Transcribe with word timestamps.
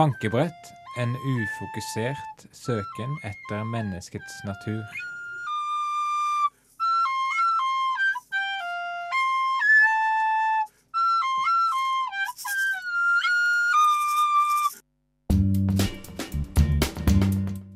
Bankebrett, 0.00 0.72
en 0.98 1.10
ufokusert 1.10 2.46
søken 2.52 3.10
etter 3.22 3.64
menneskets 3.68 4.38
natur. 4.48 4.80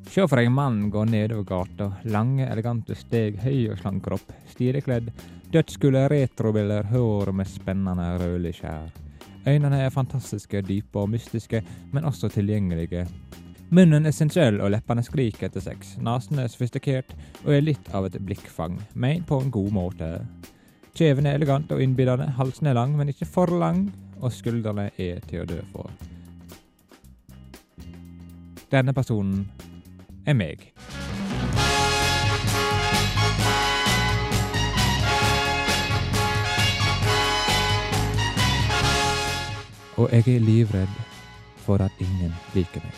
Se 0.09 0.25
for 0.25 0.41
deg 0.41 0.49
en 0.49 0.57
mann 0.57 0.81
gå 0.89 1.05
nedover 1.05 1.45
gata. 1.45 1.91
Lange, 2.09 2.49
elegante 2.49 2.97
steg, 2.97 3.37
høy 3.45 3.67
og 3.69 3.77
slank 3.83 4.07
kropp. 4.09 4.33
Stilekledd, 4.57 5.13
dødsgule 5.53 6.07
retrobilder. 6.09 6.89
hår 6.89 7.35
med 7.37 7.53
spennende 7.53 8.15
rødlig 8.17 8.57
skjær. 8.63 9.04
Øynene 9.45 9.83
er 9.85 9.93
fantastiske, 9.93 10.61
dype 10.65 10.99
og 10.99 11.09
mystiske, 11.09 11.61
men 11.93 12.05
også 12.05 12.29
tilgjengelige. 12.33 13.05
Munnen 13.69 14.05
er 14.05 14.13
sensuell 14.13 14.59
og 14.61 14.71
leppene 14.73 15.03
skriker 15.05 15.47
etter 15.47 15.61
sex. 15.61 15.95
Nesen 16.01 16.39
er 16.41 16.49
sofistikert 16.49 17.13
og 17.43 17.53
er 17.53 17.65
litt 17.65 17.89
av 17.93 18.05
et 18.07 18.17
blikkfang, 18.21 18.79
men 18.93 19.23
på 19.25 19.39
en 19.41 19.51
god 19.53 19.71
måte. 19.73 20.09
Kjeven 20.95 21.27
er 21.27 21.37
elegant 21.37 21.71
og 21.75 21.81
innbydende, 21.83 22.29
halsen 22.37 22.69
er 22.71 22.77
lang, 22.77 22.93
men 22.97 23.09
ikke 23.11 23.27
for 23.27 23.51
lang, 23.51 23.89
og 24.21 24.31
skuldrene 24.31 24.89
er 24.97 25.19
til 25.27 25.43
å 25.43 25.49
dø 25.49 25.59
for. 25.73 25.91
Denne 28.71 28.93
personen 28.95 29.43
er 30.25 30.37
meg. 30.37 30.69
Og 39.97 40.11
jeg 40.11 40.35
er 40.35 40.39
livredd 40.39 40.95
for 41.55 41.77
at 41.77 41.91
ingen 41.99 42.33
liker 42.53 42.83
meg. 42.83 42.95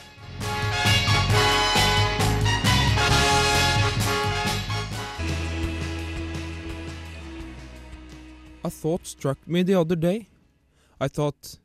A 8.63 8.69
thought 8.69 9.07
struck 9.07 9.37
me 9.45 9.63
the 9.63 9.79
other 9.79 9.95
day. 9.95 10.27
I 10.99 11.07
thought, 11.07 11.59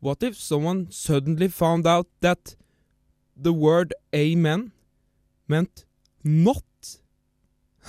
what 0.00 0.22
if 0.22 0.36
someone 0.36 0.86
suddenly 0.90 1.48
found 1.48 1.86
out 1.86 2.06
that 2.20 2.54
the 3.36 3.52
word 3.52 3.92
amen 4.14 4.70
meant 5.48 5.84
not? 6.22 6.62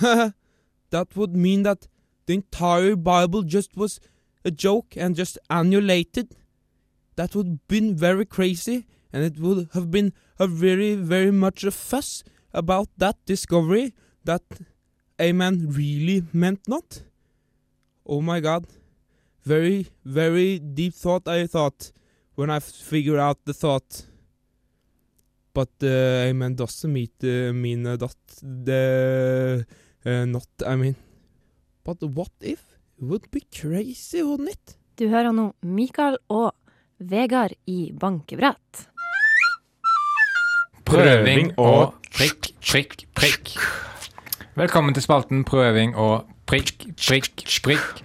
that 0.90 1.16
would 1.16 1.36
mean 1.36 1.62
that 1.62 1.86
the 2.26 2.34
entire 2.34 2.96
Bible 2.96 3.42
just 3.42 3.76
was 3.76 4.00
a 4.44 4.50
joke 4.50 4.96
and 4.96 5.14
just 5.14 5.38
annulated. 5.48 6.34
That 7.18 7.34
would 7.34 7.66
been 7.66 7.96
very 7.96 8.24
crazy, 8.24 8.86
and 9.12 9.24
it 9.24 9.40
would 9.40 9.70
have 9.74 9.90
been 9.90 10.12
a 10.38 10.46
very, 10.46 10.94
very 10.94 11.32
much 11.32 11.64
a 11.64 11.72
fuss 11.72 12.22
about 12.54 12.88
that 12.98 13.16
discovery 13.26 13.92
that 14.22 14.44
amen 15.20 15.66
really 15.68 16.22
meant 16.32 16.60
not. 16.68 17.02
Oh 18.06 18.20
my 18.20 18.38
god. 18.38 18.66
Very, 19.42 19.88
very 20.04 20.60
deep 20.60 20.94
thought 20.94 21.26
I 21.26 21.48
thought 21.48 21.90
when 22.36 22.50
I 22.50 22.60
figured 22.60 23.18
out 23.18 23.44
the 23.46 23.54
thought. 23.54 24.06
But 25.52 25.74
uh, 25.82 26.30
amen 26.30 26.54
doesn't 26.54 26.92
meet, 26.92 27.18
uh, 27.24 27.52
mean 27.52 27.84
uh, 27.84 27.96
that 27.96 28.14
the 28.40 29.66
uh, 30.06 30.24
not, 30.24 30.46
I 30.64 30.76
mean. 30.76 30.94
But 31.82 32.00
what 32.00 32.30
if? 32.40 32.62
It 32.96 33.04
would 33.10 33.28
be 33.32 33.42
crazy, 33.50 34.22
wouldn't 34.22 34.50
it? 34.50 34.76
Du 34.94 35.08
hører 35.10 35.34
nå 35.34 35.52
Mikael 35.62 36.16
og 36.30 36.54
Vegard 36.98 37.52
i 37.70 37.92
bankebrett. 37.94 38.88
Prøving 40.88 41.52
og 41.54 41.92
prikk, 42.10 42.48
prikk, 42.58 43.04
prikk. 43.14 43.52
Velkommen 44.58 44.96
til 44.96 45.04
spalten 45.04 45.44
Prøving 45.46 45.92
og 45.94 46.26
prikk, 46.50 46.88
prikk, 46.98 47.44
prikk. 47.62 48.02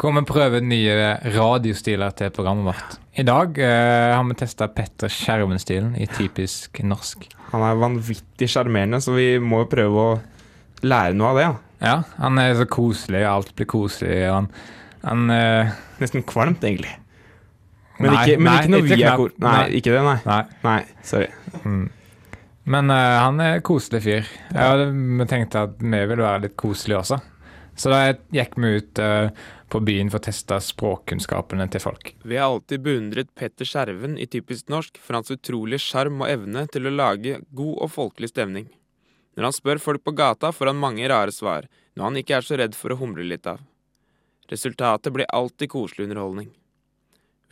Hvor 0.00 0.16
vi 0.16 0.22
prøver 0.24 0.64
nye 0.64 0.94
radiostiler 1.34 2.16
til 2.16 2.32
programmet 2.32 2.70
vårt. 2.70 2.96
I 3.20 3.26
dag 3.28 3.60
eh, 3.60 4.14
har 4.16 4.24
vi 4.24 4.38
testa 4.40 4.70
Petter 4.72 5.12
Skjerven-stilen 5.12 5.92
i 6.00 6.08
typisk 6.08 6.80
norsk. 6.88 7.28
Han 7.52 7.66
er 7.68 7.76
vanvittig 7.84 8.48
sjarmerende, 8.48 9.02
så 9.04 9.12
vi 9.12 9.36
må 9.44 9.66
jo 9.66 9.70
prøve 9.76 10.06
å 10.06 10.16
lære 10.88 11.12
noe 11.20 11.34
av 11.34 11.36
det. 11.36 11.46
Ja. 11.50 11.60
Ja, 11.82 11.94
han 12.16 12.40
er 12.40 12.56
så 12.56 12.64
koselig, 12.70 13.26
alt 13.28 13.52
blir 13.58 13.68
koselig. 13.68 14.22
Han, 14.24 14.48
han 15.04 15.36
eh, 15.36 15.78
Nesten 16.00 16.24
kvalmt, 16.24 16.64
egentlig. 16.64 16.96
Men, 18.02 18.10
Nei, 18.10 18.22
ikke, 18.26 18.38
men 18.42 18.48
nei, 18.48 18.60
ikke 18.60 18.72
når 18.72 18.86
vi 18.88 18.96
er 18.98 19.18
kor... 19.20 19.34
Nei, 19.38 19.56
Nei. 19.56 19.66
ikke 19.78 19.94
det, 19.94 20.04
nei. 20.06 20.16
Nei. 20.26 20.42
Nei, 20.66 20.78
sorry. 21.06 21.28
Mm. 21.62 21.82
Men 22.74 22.90
uh, 22.94 23.16
han 23.22 23.42
er 23.42 23.62
koselig 23.66 24.02
fyr. 24.04 24.28
Jeg 24.50 24.58
hadde 24.58 24.88
tenkt 24.92 25.30
tenkte 25.32 25.64
at 25.68 25.80
vi 25.82 26.02
ville 26.10 26.26
være 26.26 26.44
litt 26.46 26.56
koselige 26.58 27.00
også. 27.00 27.18
Så 27.78 27.90
da 27.92 28.02
gikk 28.34 28.58
vi 28.60 28.74
ut 28.76 29.00
uh, 29.02 29.30
på 29.72 29.80
byen 29.86 30.10
for 30.12 30.20
å 30.20 30.26
teste 30.26 30.58
språkkunnskapene 30.60 31.66
til 31.72 31.82
folk. 31.82 32.12
Vi 32.28 32.36
har 32.36 32.50
alltid 32.50 32.84
beundret 32.84 33.32
Petter 33.38 33.68
Skjerven 33.68 34.18
i 34.20 34.28
typisk 34.30 34.68
norsk 34.72 35.00
for 35.00 35.18
hans 35.18 35.32
utrolige 35.32 35.82
sjarm 35.82 36.20
og 36.20 36.30
evne 36.30 36.66
til 36.72 36.86
å 36.86 36.94
lage 36.94 37.40
god 37.50 37.76
og 37.86 37.92
folkelig 37.94 38.32
stemning. 38.34 38.68
Når 39.32 39.48
han 39.48 39.56
spør 39.56 39.80
folk 39.80 40.04
på 40.04 40.12
gata, 40.16 40.52
får 40.52 40.72
han 40.72 40.80
mange 40.80 41.08
rare 41.08 41.32
svar, 41.32 41.70
noe 41.96 42.10
han 42.10 42.18
ikke 42.20 42.36
er 42.36 42.44
så 42.44 42.58
redd 42.60 42.76
for 42.76 42.92
å 42.92 42.98
humre 43.00 43.24
litt 43.24 43.48
av. 43.48 43.62
Resultatet 44.52 45.14
blir 45.14 45.30
alltid 45.32 45.70
koselig 45.72 46.10
underholdning. 46.10 46.50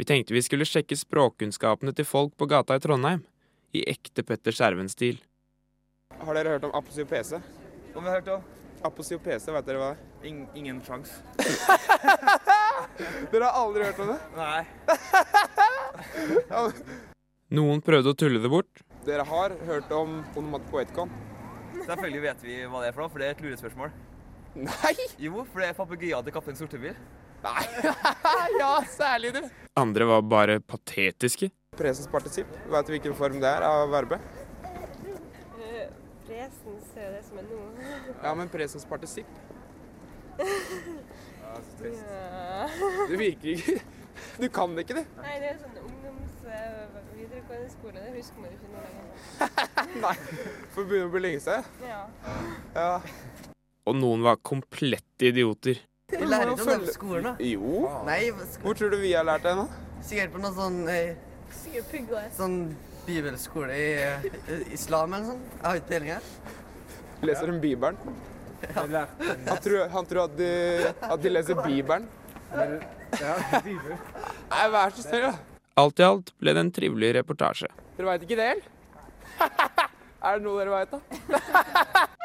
Vi 0.01 0.05
tenkte 0.05 0.33
vi 0.33 0.41
skulle 0.41 0.65
sjekke 0.65 0.97
språkkunnskapene 0.97 1.93
til 1.93 2.07
folk 2.09 2.31
på 2.41 2.47
gata 2.49 2.73
i 2.73 2.81
Trondheim, 2.81 3.19
i 3.77 3.83
ekte 3.93 4.23
Petter 4.25 4.55
Skjerven-stil. 4.57 5.19
Har 6.23 6.39
dere 6.39 6.55
hørt 6.55 6.65
om 6.65 6.73
aposiopese? 6.79 7.37
Om 7.93 8.07
vi 8.07 8.09
har 8.09 8.17
hørt 8.23 8.31
om? 8.33 8.47
Aposiopese, 8.89 9.53
vet 9.53 9.69
dere 9.69 9.83
hva 9.83 9.91
det 9.91 9.99
er? 9.99 10.31
In 10.31 10.39
ingen 10.57 10.81
sjans. 10.87 11.13
Dere 13.35 13.45
har 13.45 13.61
aldri 13.61 13.85
hørt 13.91 14.01
om 14.01 14.15
det? 14.15 14.19
Nei. 14.41 14.65
Noen 17.61 17.85
prøvde 17.85 18.17
å 18.17 18.21
tulle 18.25 18.41
det 18.41 18.49
bort. 18.57 18.81
Dere 19.05 19.29
har 19.29 19.53
hørt 19.69 19.93
om 19.93 20.23
onomatopoetikon? 20.33 21.13
Selvfølgelig 21.77 22.25
vet 22.31 22.49
vi 22.49 22.63
hva 22.65 22.81
det 22.81 22.89
er 22.89 22.97
for 22.97 23.05
noe, 23.05 23.13
for 23.13 23.21
det 23.21 23.29
er 23.29 23.37
et 23.37 23.45
lurespørsmål. 23.45 23.93
Nei! 24.65 24.97
Jo, 25.21 25.45
for 25.45 25.61
det 25.61 25.75
er 25.75 25.83
papegøyen 25.85 26.25
til 26.25 26.41
Kaptein 26.41 26.57
Sortebil. 26.65 26.97
Nei! 27.45 27.65
ja, 28.61 28.73
særlig 28.91 29.33
du. 29.37 29.41
Andre 29.81 30.07
var 30.11 30.23
bare 30.23 30.61
patetiske. 30.61 31.51
Presens 31.79 32.11
partisipp. 32.11 32.51
Vet 32.69 32.89
du 32.89 32.95
hvilken 32.97 33.15
form 33.17 33.39
det 33.41 33.49
er 33.49 33.65
av 33.65 33.89
verbet? 33.93 34.25
Presens 36.27 36.91
er 36.97 37.15
det 37.17 37.23
som 37.27 37.41
er 37.41 37.47
nå. 37.49 37.61
Ja, 38.25 38.35
men 38.39 38.51
presens 38.53 38.87
partisipp. 38.89 39.31
Ja. 41.51 42.69
Det 43.11 43.17
virker 43.19 43.49
ikke. 43.57 43.81
Du 44.39 44.47
kan 44.55 44.77
ikke 44.79 44.95
det. 45.01 45.03
Nei, 45.19 45.33
det 45.43 45.49
er 45.49 45.57
sånn 45.59 45.79
ungdoms 45.81 46.45
eh, 46.47 47.01
videregående 47.17 47.73
skole. 47.73 48.05
Det 48.05 48.13
husker 48.15 48.45
man 48.45 48.55
ikke 48.55 48.71
nå 48.71 48.85
lenger. 48.85 49.97
Nei. 50.05 50.15
For 50.71 50.85
det 50.85 50.87
begynner 50.93 51.09
å 51.09 51.13
bli 51.17 51.23
lenge 51.25 51.43
siden. 51.43 51.67
Ja. 51.89 52.03
Ja. 52.77 52.93
Og 53.91 53.99
noen 53.99 54.23
var 54.23 54.39
komplette 54.47 55.33
idioter. 55.33 55.83
Vi 56.11 56.27
lærer 56.27 56.51
ikke 56.53 56.63
om 56.65 56.69
det 56.71 56.79
på 56.87 56.93
skolen, 56.95 57.25
da. 57.31 57.35
Jo. 57.45 57.83
Nei, 58.07 58.21
Hvor 58.63 58.75
tror 58.79 58.91
du 58.93 58.97
vi 59.03 59.13
har 59.15 59.25
lært 59.27 59.43
det 59.47 59.55
da? 59.59 59.67
sikkert 60.07 60.33
på 60.35 60.41
noe 60.41 60.55
sånn, 60.57 60.79
eh, 60.89 61.15
Sikkert 61.61 62.33
sånn 62.39 62.57
bibelskole 63.07 63.75
i 63.77 63.89
eh, 64.01 64.19
islam 64.75 65.13
eller 65.15 65.27
noe 65.27 65.33
sånt. 65.35 65.45
Jeg 65.55 65.67
har 65.67 65.75
ikke 65.81 65.91
peiling 65.91 66.13
her. 66.15 66.25
Leser 67.27 67.47
de 67.53 67.59
Bibelen? 67.63 67.97
Han 68.75 69.59
tror, 69.65 69.79
han 69.89 70.05
tror 70.09 70.23
at, 70.27 70.35
de, 70.37 70.49
at 71.01 71.23
de 71.23 71.29
leser 71.33 71.55
Bibelen. 71.65 72.05
Nei, 72.53 74.67
vær 74.75 74.91
så 74.93 75.03
snill, 75.07 75.25
da. 75.31 75.35
Alt 75.81 75.97
i 76.03 76.05
alt 76.05 76.29
ble 76.37 76.53
det 76.53 76.61
en 76.67 76.73
trivelig 76.77 77.15
reportasje. 77.17 77.69
Dere 77.97 78.07
veit 78.11 78.23
ikke 78.27 78.37
det, 78.37 78.49
eller? 78.53 78.69
er 80.29 80.33
det 80.37 80.43
noe 80.45 80.61
dere 80.61 80.73
veit, 80.77 80.91
da? 80.93 80.99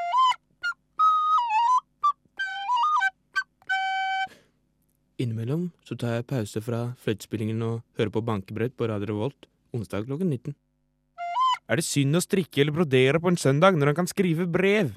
Innimellom 5.16 5.70
så 5.88 5.96
tar 5.96 6.18
jeg 6.18 6.28
pause 6.28 6.60
fra 6.64 6.80
fløytespillingen 7.00 7.62
og 7.64 7.84
hører 7.96 8.12
på 8.12 8.24
bankebrett 8.26 8.74
på 8.76 8.88
Radio 8.92 9.14
Revolt 9.14 9.48
onsdag 9.76 10.08
klokken 10.10 10.30
19. 10.32 10.56
Er 11.72 11.80
det 11.80 11.86
synd 11.88 12.20
å 12.20 12.24
strikke 12.24 12.62
eller 12.62 12.76
brodere 12.76 13.22
på 13.22 13.32
en 13.32 13.40
søndag 13.40 13.78
når 13.80 13.92
han 13.92 14.00
kan 14.02 14.10
skrive 14.12 14.48
brev? 14.48 14.92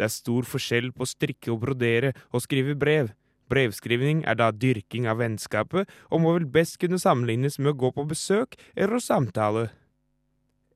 Det 0.00 0.06
er 0.06 0.12
stor 0.12 0.48
forskjell 0.48 0.90
på 0.96 1.04
å 1.04 1.10
strikke 1.10 1.52
og 1.52 1.60
brodere 1.66 2.14
og 2.32 2.44
skrive 2.44 2.76
brev. 2.78 3.12
Brevskrivning 3.50 4.22
er 4.30 4.38
da 4.38 4.48
dyrking 4.54 5.08
av 5.10 5.18
vennskapet, 5.20 5.90
og 6.08 6.22
må 6.22 6.32
vel 6.36 6.46
best 6.48 6.78
kunne 6.80 7.00
sammenlignes 7.02 7.58
med 7.58 7.74
å 7.74 7.78
gå 7.82 7.90
på 7.96 8.06
besøk 8.08 8.56
eller 8.76 8.96
å 8.96 9.02
samtale. 9.04 9.68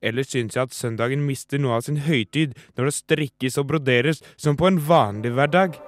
Ellers 0.04 0.34
syns 0.34 0.58
jeg 0.58 0.68
at 0.68 0.76
søndagen 0.76 1.24
mister 1.24 1.62
noe 1.62 1.78
av 1.78 1.86
sin 1.86 2.02
høytid 2.04 2.52
når 2.76 2.90
det 2.90 2.96
strikkes 2.98 3.56
og 3.62 3.70
broderes 3.72 4.20
som 4.36 4.58
på 4.60 4.68
en 4.68 4.82
vanlig 4.90 5.32
hverdag. 5.38 5.78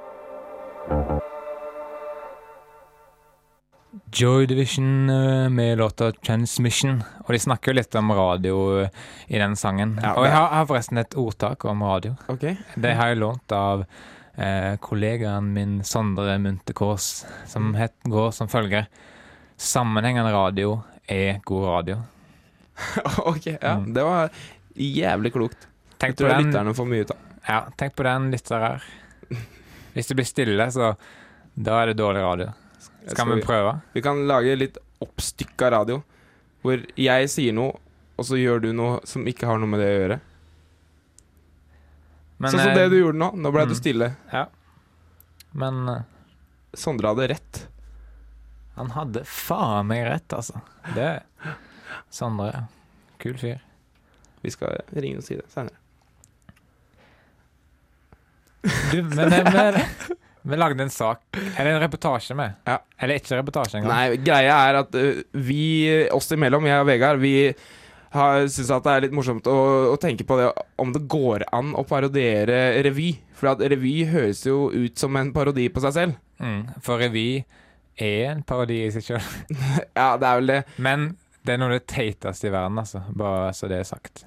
Joy 4.13 4.47
Division 4.47 5.11
eh, 5.11 5.49
med 5.49 5.79
låta 5.79 6.11
'Transmission'. 6.11 7.03
Og 7.25 7.33
de 7.35 7.39
snakker 7.39 7.73
jo 7.73 7.77
litt 7.77 7.95
om 7.95 8.13
radio 8.13 8.57
eh, 8.83 8.89
i 9.27 9.39
den 9.39 9.57
sangen. 9.57 9.99
Ja, 10.03 10.15
og 10.15 10.27
jeg 10.27 10.33
har, 10.33 10.49
har 10.49 10.67
forresten 10.67 10.99
et 10.99 11.17
ordtak 11.19 11.65
om 11.65 11.83
radio. 11.83 12.17
Okay. 12.29 12.57
Det 12.77 12.95
har 12.97 13.13
jeg 13.13 13.21
lånt 13.21 13.53
av 13.53 13.85
eh, 14.37 14.77
kollegaen 14.81 15.53
min 15.53 15.79
Sondre 15.85 16.39
Munte-Kaas, 16.39 17.27
som 17.47 17.75
het, 17.75 17.95
går 18.05 18.31
som 18.37 18.49
følger 18.49 18.87
Sammenhengende 19.57 20.33
radio 20.35 20.83
er 21.09 21.39
god 21.45 21.65
radio. 21.65 22.03
ok, 23.31 23.47
ja. 23.47 23.79
Mm. 23.79 23.95
Det 23.95 24.03
var 24.05 24.29
jævlig 24.77 25.33
klokt. 25.33 25.69
Tenk 25.97 26.13
på 26.13 26.25
tror 26.25 26.35
den, 26.35 26.51
lytterne 26.51 26.75
får 26.77 26.89
mye 26.91 27.07
ut 27.07 27.15
av. 27.15 27.23
ja, 27.49 27.61
tenk 27.81 27.97
på 27.97 28.05
den 28.05 28.29
lytter 28.35 28.61
her. 28.61 28.85
Hvis 29.95 30.13
det 30.13 30.19
blir 30.19 30.29
stille, 30.29 30.69
så 30.71 30.93
da 31.57 31.81
er 31.81 31.93
det 31.93 32.01
dårlig 32.03 32.21
radio. 32.21 32.53
Skal 33.06 33.35
vi 33.35 33.43
prøve? 33.44 33.76
Vi 33.94 34.03
kan 34.03 34.25
lage 34.26 34.56
litt 34.58 34.79
oppstykka 35.05 35.70
radio, 35.70 36.00
hvor 36.64 36.82
jeg 36.99 37.31
sier 37.31 37.55
noe, 37.55 37.76
og 38.17 38.26
så 38.26 38.38
gjør 38.41 38.64
du 38.64 38.73
noe 38.75 38.99
som 39.06 39.26
ikke 39.29 39.47
har 39.47 39.61
noe 39.62 39.70
med 39.70 39.82
det 39.82 39.91
å 39.93 40.00
gjøre. 40.00 40.19
Men, 42.37 42.50
sånn 42.50 42.61
som 42.61 42.73
eh, 42.73 42.79
det 42.81 42.88
du 42.93 42.99
gjorde 42.99 43.20
nå. 43.20 43.31
Nå 43.41 43.53
ble 43.55 43.64
du 43.70 43.75
stille. 43.79 44.11
stille. 44.26 44.44
Men 45.56 45.88
eh, 45.88 46.03
Sondre 46.76 47.12
hadde 47.14 47.31
rett. 47.32 47.62
han 48.76 48.91
hadde 48.93 49.23
faen 49.25 49.87
meg 49.88 50.05
rett, 50.05 50.32
altså. 50.37 50.61
Det 50.97 51.23
Sondre. 52.12 52.67
Kul 53.23 53.38
fyr. 53.41 53.62
Vi 54.43 54.52
skal 54.52 54.82
ringe 54.93 55.23
og 55.23 55.25
si 55.25 55.38
det 55.38 55.47
senere. 55.52 55.79
Du, 58.93 59.00
men 59.02 59.31
vi, 59.31 59.85
vi, 60.47 60.59
lagde 60.59 60.85
en 60.87 60.93
sak. 60.93 61.25
Eller 61.37 61.73
en 61.75 61.83
reportasje 61.83 62.37
med. 62.39 62.55
Ja. 62.69 62.79
Eller 62.99 63.21
ikke 63.21 63.39
reportasje 63.41 63.81
engang. 63.81 63.93
Nei, 63.93 64.21
greia 64.23 64.61
er 64.69 64.81
at 64.85 64.95
uh, 64.95 65.25
vi, 65.47 65.65
oss 66.15 66.31
imellom, 66.37 66.69
jeg 66.69 66.85
og 66.85 66.89
Vegard, 66.91 67.21
vi 67.23 67.35
har 68.17 68.47
syns 68.49 68.71
det 68.71 68.93
er 68.93 69.05
litt 69.07 69.15
morsomt 69.17 69.49
å, 69.51 69.57
å 69.93 69.97
tenke 70.01 70.25
på 70.27 70.39
det 70.39 70.49
om 70.81 70.93
det 70.95 71.05
går 71.11 71.47
an 71.57 71.75
å 71.77 71.85
parodiere 71.89 72.81
revy. 72.87 73.13
For 73.37 73.53
at 73.53 73.65
revy 73.75 73.99
høres 74.09 74.45
jo 74.47 74.71
ut 74.73 74.97
som 74.99 75.17
en 75.21 75.35
parodi 75.37 75.69
på 75.73 75.83
seg 75.85 75.97
selv. 75.97 76.19
Mm, 76.41 76.63
for 76.85 77.03
revy 77.03 77.29
er 77.97 78.31
en 78.31 78.43
parodi 78.47 78.83
i 78.87 78.93
seg 78.95 79.11
sjøl. 79.11 79.31
Ja, 79.99 80.15
det 80.21 80.29
er 80.29 80.41
vel 80.41 80.53
det. 80.53 80.61
Men 80.83 81.11
det 81.47 81.55
er 81.55 81.61
noe 81.63 81.73
av 81.73 81.79
det 81.79 81.89
teiteste 81.91 82.49
i 82.49 82.55
verden, 82.55 82.79
altså. 82.83 83.03
Bare 83.17 83.53
så 83.57 83.69
det 83.71 83.81
er 83.83 83.89
sagt. 83.89 84.25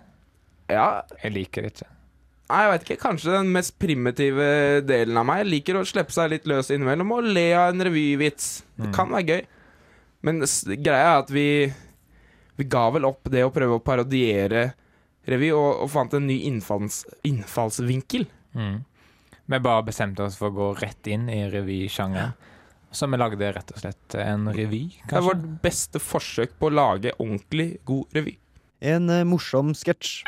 Ja, 0.69 1.01
Jeg 1.23 1.33
liker 1.35 1.65
det 1.65 1.73
ikke. 1.73 1.89
Nei, 2.49 2.63
jeg 2.65 2.71
vet 2.71 2.85
ikke. 2.87 2.97
Kanskje 3.03 3.33
den 3.35 3.51
mest 3.53 3.75
primitive 3.79 4.81
delen 4.89 5.17
av 5.21 5.25
meg 5.29 5.45
liker 5.45 5.77
å 5.77 5.85
slippe 5.85 6.11
seg 6.15 6.31
litt 6.33 6.47
løs 6.49 6.71
innimellom 6.73 7.11
og 7.13 7.27
le 7.29 7.47
av 7.53 7.69
en 7.75 7.81
revyvits. 7.85 8.63
Det 8.75 8.87
Mm. 8.89 8.93
kan 8.95 9.09
være 9.13 9.27
gøy. 9.27 9.45
Men 10.23 10.41
s- 10.43 10.63
greia 10.65 11.13
er 11.15 11.19
at 11.19 11.29
vi 11.29 11.73
Vi 12.59 12.65
ga 12.65 12.89
vel 12.91 13.05
opp 13.05 13.23
det 13.31 13.39
å 13.45 13.53
prøve 13.53 13.77
å 13.79 13.81
parodiere 13.81 14.73
revy, 15.25 15.49
og, 15.55 15.79
og 15.83 15.89
fant 15.89 16.13
en 16.13 16.27
ny 16.27 16.41
innfalls, 16.43 17.05
innfallsvinkel. 17.23 18.25
Mm. 18.53 18.83
Vi 19.45 19.59
bare 19.59 19.85
bestemte 19.87 20.19
oss 20.25 20.35
for 20.35 20.49
å 20.51 20.53
gå 20.57 20.67
rett 20.81 21.07
inn 21.07 21.29
i 21.29 21.49
revysjangeren. 21.49 22.33
Så 22.91 23.07
vi 23.09 23.15
lagde 23.15 23.53
rett 23.55 23.71
og 23.71 23.77
slett 23.79 24.15
en 24.19 24.47
revy, 24.51 24.89
Det 25.07 25.13
er 25.15 25.21
vårt 25.21 25.61
beste 25.61 25.99
forsøk 26.03 26.49
på 26.59 26.67
å 26.67 26.73
lage 26.73 27.13
ordentlig 27.17 27.79
god 27.85 28.07
revy. 28.13 28.35
En 28.81 29.09
eh, 29.09 29.23
morsom 29.23 29.71
sketsj. 29.73 30.23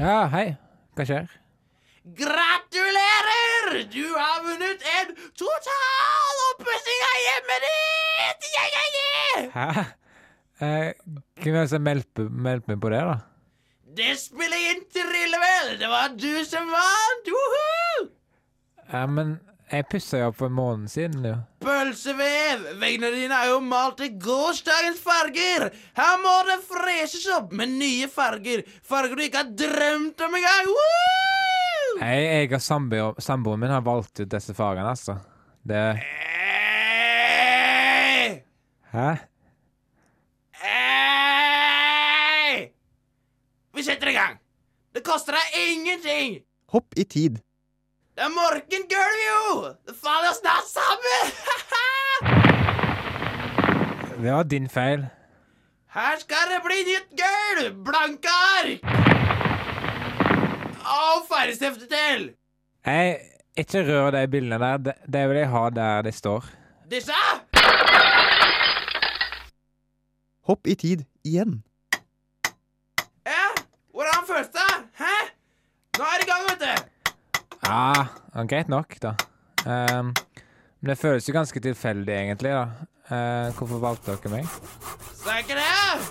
Ja, 0.00 0.30
hei. 0.32 0.54
Hva 0.96 1.04
skjer? 1.04 1.26
Gratulerer! 2.16 3.82
Du 3.92 4.06
har 4.14 4.38
vunnet 4.46 4.84
en 4.94 5.10
total 5.36 6.38
oppussing 6.46 7.02
av 7.08 7.18
hjemmet 7.24 7.66
ditt! 7.66 8.46
Yeah, 8.54 8.70
yeah, 8.70 8.86
yeah! 8.94 9.50
Hæ? 9.56 9.84
Eh, 10.64 10.88
hvem 11.44 11.58
er 11.60 11.68
melde 11.84 12.64
meg 12.72 12.80
på 12.80 12.94
det, 12.94 13.02
da? 13.10 13.18
Det 14.00 14.16
spiller 14.22 14.56
ingen 14.62 14.80
trille 14.96 15.42
vel! 15.44 15.70
Det 15.82 15.92
var 15.92 16.16
du 16.16 16.32
som 16.48 16.72
vant! 16.72 17.30
Woohoo! 17.36 18.08
Ja, 18.94 19.04
men 19.04 19.36
jeg 19.70 19.84
pussa 19.90 20.18
jo 20.20 20.26
opp 20.30 20.36
for 20.40 20.46
en 20.50 20.56
måned 20.56 20.88
siden, 20.90 21.24
jo. 21.26 21.36
Pølsevev! 21.64 22.64
Veggene 22.80 23.10
dine 23.14 23.36
er 23.36 23.48
jo 23.52 23.58
malt 23.64 24.00
i 24.04 24.08
gårsdagens 24.20 25.00
farger! 25.04 25.68
Her 25.98 26.14
må 26.22 26.34
det 26.48 26.58
freshes 26.66 27.26
opp 27.36 27.52
med 27.56 27.68
nye 27.78 28.08
farger! 28.10 28.62
Farger 28.86 29.14
du 29.18 29.22
ikke 29.26 29.42
har 29.44 29.50
drømt 29.64 30.20
om 30.26 30.34
engang! 30.40 30.66
Woo! 30.74 31.98
Nei, 32.00 32.16
jeg 32.22 32.52
og 32.56 32.62
samboer- 32.64 33.18
samboeren 33.22 33.60
min 33.64 33.72
har 33.74 33.82
valgt 33.86 34.20
ut 34.22 34.30
disse 34.32 34.54
fargene, 34.56 34.90
altså. 34.94 35.14
Det 35.66 35.84
Hey! 37.10 38.28
Hæ? 38.94 39.08
Hey! 41.00 42.68
Vi 43.74 43.82
setter 43.86 44.08
i 44.10 44.16
gang! 44.16 44.38
Det 44.94 45.02
koster 45.06 45.32
deg 45.38 45.44
ingenting! 45.70 46.40
Hopp 46.74 46.94
i 46.98 47.04
tid. 47.04 47.38
Det 48.16 48.22
er 48.26 48.32
morgengulv, 48.34 49.20
jo! 49.26 49.29
Det 54.20 54.32
var 54.32 54.42
din 54.42 54.68
feil. 54.68 55.06
Her 55.94 56.16
skal 56.18 56.50
det 56.52 56.58
bli 56.64 56.76
nytt 56.88 57.12
gulv! 57.20 57.84
Blanke 57.84 58.28
ark! 58.28 58.82
Og 60.84 61.22
ferdigstifte 61.30 61.86
til! 61.88 62.26
Jeg, 62.86 63.16
ikke 63.56 63.82
rør 63.88 64.10
de 64.10 64.28
bildene 64.28 64.58
der. 64.58 64.76
Det, 64.76 64.94
det 65.12 65.28
vil 65.28 65.36
jeg 65.36 65.48
ha 65.48 65.70
der 65.70 66.02
de 66.02 66.12
står. 66.12 66.44
Disse? 66.90 67.22
Hopp 70.46 70.66
i 70.66 70.74
tid 70.74 71.04
igjen. 71.24 71.62
Ja, 73.26 73.48
hvordan 73.90 74.28
føles 74.28 74.52
det? 74.52 74.70
Hæ? 75.00 75.16
Nå 75.98 76.04
er 76.04 76.20
det 76.20 76.28
i 76.28 76.30
gang, 76.30 76.46
vet 76.50 76.60
du. 76.60 76.86
Ja, 77.64 78.06
ah, 78.34 78.46
greit 78.46 78.68
nok, 78.68 78.94
da. 79.02 79.16
Um, 79.64 80.14
men 80.80 80.92
det 80.92 80.98
føles 80.98 81.28
jo 81.28 81.32
ganske 81.32 81.60
tilfeldig, 81.60 82.14
egentlig, 82.14 82.50
da. 82.50 82.66
Eh, 83.10 83.48
hvorfor 83.58 83.80
valgte 83.82 84.14
dere 84.14 84.30
meg? 84.36 84.50
Er 85.26 85.40
ikke 85.42 85.56
det? 85.58 86.10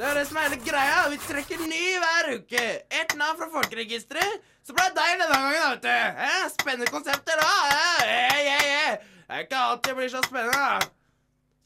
Det 0.00 0.06
er 0.08 0.14
det 0.16 0.22
som 0.30 0.38
er 0.40 0.46
hele 0.48 0.58
greia. 0.64 1.00
Vi 1.12 1.18
trekker 1.26 1.60
ny 1.68 1.82
hver 2.00 2.30
uke. 2.38 2.62
Ett 3.00 3.12
navn 3.20 3.36
fra 3.42 3.48
folkeregisteret. 3.58 4.40
Så 4.64 4.72
ble 4.76 4.86
det 4.88 4.96
deg 4.96 5.20
denne 5.20 5.34
gangen, 5.34 5.74
vet 5.74 5.84
du. 5.84 6.22
Eh, 6.24 6.46
Spennende 6.54 6.88
konsepter, 6.92 7.40
da. 7.40 7.50
Eh, 7.74 8.08
Hey, 8.30 8.48
hey, 8.48 8.70
hey. 8.70 8.96
Det 9.30 9.36
er 9.36 9.44
ikke 9.44 9.60
alltid 9.60 9.90
det 9.92 9.96
blir 10.00 10.08
så 10.14 10.22
spennende, 10.24 10.56
da. 10.56 10.80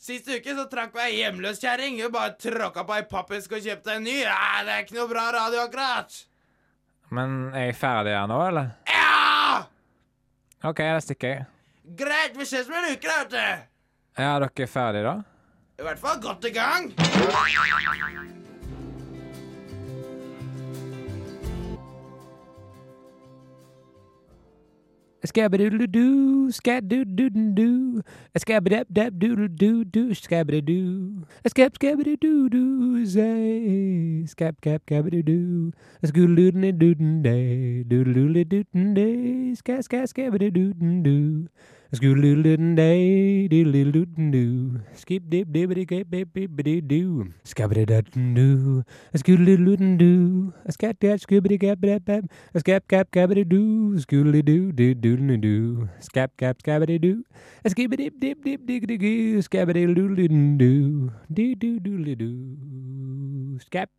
Sist 0.05 0.27
uke 0.29 0.53
så 0.59 0.65
trakk 0.69 0.93
vi 0.99 1.01
ei 1.07 1.15
hjemløs 1.23 1.61
kjerring. 1.63 2.01
Hun 2.03 2.13
bare 2.13 2.35
tråkka 2.37 2.83
på 2.85 2.97
ei 2.99 3.05
pappeske 3.09 3.57
og 3.57 3.65
kjøpte 3.65 3.95
en 3.95 4.05
ny. 4.05 4.19
Eh, 4.27 4.59
det 4.67 4.75
er 4.75 4.83
ikke 4.85 4.99
noe 4.99 5.09
bra 5.13 5.29
radio, 5.39 5.63
akkurat. 5.69 6.19
Men 7.15 7.53
er 7.55 7.71
jeg 7.71 7.79
ferdig 7.79 8.17
her 8.19 8.27
nå, 8.29 8.41
eller? 8.49 8.73
Ja! 8.91 9.63
OK, 10.67 10.83
da 10.83 10.99
stikker 11.05 11.29
jeg. 11.37 11.47
Greit, 12.03 12.35
vi 12.41 12.45
ses 12.49 12.67
om 12.69 12.75
en 12.81 12.91
uke, 12.91 13.07
da, 13.07 13.23
vet 13.23 13.33
du. 13.39 13.71
Ja, 14.19 14.39
dere 14.39 14.49
er 14.63 14.67
ferdige, 14.67 15.03
da? 15.03 15.13
I 15.79 15.83
hvert 15.83 15.99
fall 15.99 16.21
godt 16.23 16.45
i 16.45 16.51
gang. 16.55 16.93
Skabba-doodle-doo, 25.25 26.51
skad-doodle-doo, 26.51 28.03
skabba-dab-dab-doodle-doo-doo, 28.39 30.15
skabba-doo, 30.15 31.25
skab-skabba-doo-doo, 31.49 33.07
say, 33.07 34.27
Scoodaloo-doo-day, 41.93 43.47
doodle-doo-doo, 43.49 44.81
skip 44.97 45.23
dip 45.29 45.47
dibbity 45.53 45.85
gap 45.87 46.07
bibbity 46.11 46.81
doo, 46.81 47.29
scabbity 47.45 47.85
doo. 48.35 48.83
Doo, 49.15 49.77
doo, 49.97 50.53
a 50.67 50.73
scat 50.73 50.99
cat 50.99 51.21
scoobity 51.21 51.59
gap 51.59 51.79
bap 51.81 52.05
bap, 52.05 52.25
a 52.55 52.59
scap 52.59 52.89
cap 52.89 53.11
gabbity 53.13 53.45
doo, 53.49 53.95
scoodaloo 54.01 54.43
doo 54.45 54.73
doo 54.73 54.95
doo 54.95 55.37
doo, 55.37 55.89
scap 56.01 56.31
cap 56.37 56.57
scabbity 56.63 57.01
doo, 57.01 57.23
a 57.65 57.69
skibbity 57.71 58.11
dip 58.11 58.21
dip 58.21 58.45
dip 58.45 58.67
diggity 58.67 58.97
goo, 58.99 59.43
scabbity 59.43 59.85
doo, 59.95 61.11
doo 61.31 61.55
doo 61.55 61.79
doodle 61.81 62.15
doo, 62.17 63.59
scap. 63.61 63.91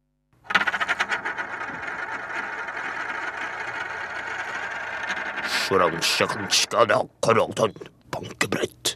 Bankebrett. 8.14 8.96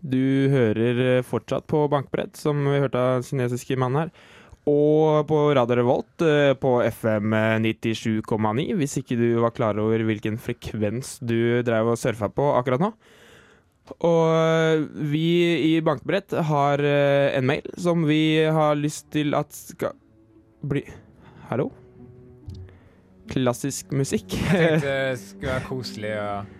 Du 0.00 0.48
hører 0.52 1.00
eh, 1.04 1.24
fortsatt 1.26 1.66
på 1.70 1.84
Bankbrett, 1.92 2.36
som 2.36 2.60
vi 2.66 2.80
hørte 2.80 3.00
av 3.00 3.24
kinesiske 3.26 3.76
mann 3.80 3.98
her. 3.98 4.12
Og 4.68 5.24
på 5.28 5.38
Radio 5.56 5.78
Revolt 5.80 6.24
eh, 6.24 6.52
på 6.60 6.74
FM 6.84 7.32
97,9, 7.64 8.66
hvis 8.76 8.98
ikke 9.00 9.16
du 9.16 9.28
var 9.40 9.54
klar 9.56 9.80
over 9.80 10.04
hvilken 10.04 10.36
frekvens 10.40 11.16
du 11.24 11.62
drev 11.66 11.94
og 11.94 12.00
surfa 12.00 12.28
på 12.32 12.52
akkurat 12.58 12.84
nå. 12.84 12.92
Og 14.06 14.24
eh, 14.36 14.84
vi 15.10 15.26
i 15.72 15.74
Bankbrett 15.84 16.36
har 16.50 16.84
eh, 16.84 17.32
en 17.38 17.48
mail 17.48 17.66
som 17.80 18.04
vi 18.08 18.22
har 18.44 18.78
lyst 18.78 19.10
til 19.14 19.34
at 19.38 19.54
skal 19.56 19.96
bli 20.60 20.84
Hallo? 21.50 21.70
Klassisk 23.30 23.92
musikk. 23.94 24.34
Jeg 24.34 24.80
tenkte 24.80 24.94
det 25.10 25.20
skulle 25.22 25.52
være 25.52 25.66
koselig 25.68 26.14
og 26.20 26.56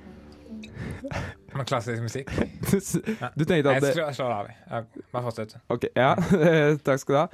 med 1.57 1.67
klassisk 1.67 2.03
musikk. 2.05 2.31
Du 2.31 3.45
tenkte 3.45 3.73
at 3.73 3.81
Jeg 3.81 3.83
det 3.83 3.95
Jeg 3.99 4.15
slår 4.15 4.35
av. 4.35 4.51
Ja, 4.71 4.83
Bare 5.13 5.23
fortsett. 5.27 5.57
Ok, 5.69 5.89
ja, 5.97 6.13
takk 6.87 7.03
skal 7.03 7.15
du 7.15 7.19
ha. 7.19 7.27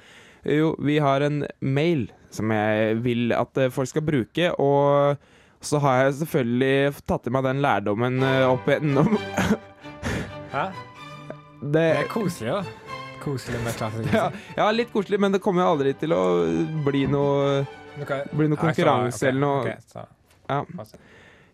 Jo, 0.57 0.71
vi 0.79 0.99
har 1.03 1.25
en 1.27 1.43
mail 1.61 2.07
som 2.31 2.53
jeg 2.55 3.01
vil 3.05 3.33
at 3.35 3.59
eh, 3.59 3.71
folk 3.73 3.91
skal 3.91 4.05
bruke, 4.07 4.53
og 4.63 5.17
så 5.65 5.81
har 5.83 6.05
jeg 6.05 6.19
selvfølgelig 6.21 7.05
tatt 7.09 7.27
i 7.27 7.33
meg 7.35 7.47
den 7.49 7.63
lærdommen 7.65 8.23
eh, 8.23 8.45
opp 8.47 8.69
igjennom. 8.71 9.17
Hæ? 10.55 10.69
Det, 11.61 11.73
Det 11.73 11.87
er 11.97 12.11
koselig, 12.13 12.53
da. 12.61 12.86
Koselig 13.27 13.59
med 13.65 13.75
klassisk 13.75 14.15
ja, 14.15 14.31
ja, 14.55 14.71
litt 14.71 14.93
koselig, 14.95 15.19
men 15.21 15.35
det 15.35 15.43
kommer 15.43 15.65
jo 15.65 15.75
aldri 15.75 15.97
til 15.99 16.15
å 16.15 16.23
bli 16.87 17.05
noe 17.11 17.65
okay. 17.99 18.23
bli 18.31 18.49
noe 18.53 18.61
konkurranse 18.61 19.19
okay. 19.19 19.33
eller 19.33 19.43
noe. 19.43 19.75
Okay. 19.75 20.11
Ja. 20.47 20.87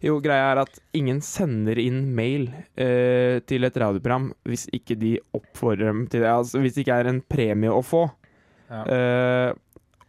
Jo, 0.03 0.17
greia 0.21 0.51
er 0.51 0.61
at 0.65 0.81
ingen 0.99 1.21
sender 1.25 1.79
inn 1.79 2.05
mail 2.17 2.49
uh, 2.51 3.39
til 3.49 3.65
et 3.69 3.77
radioprogram 3.79 4.33
hvis 4.51 4.67
ikke 4.75 4.99
de 5.01 5.15
oppfordrer 5.39 5.93
dem 5.93 6.05
til 6.13 6.27
det. 6.27 6.33
Altså 6.33 6.61
hvis 6.61 6.77
det 6.77 6.85
ikke 6.85 6.99
er 7.05 7.13
en 7.13 7.23
premie 7.25 7.73
å 7.73 7.81
få. 7.87 8.05
Ja. 8.73 8.83
Eh, 8.89 9.51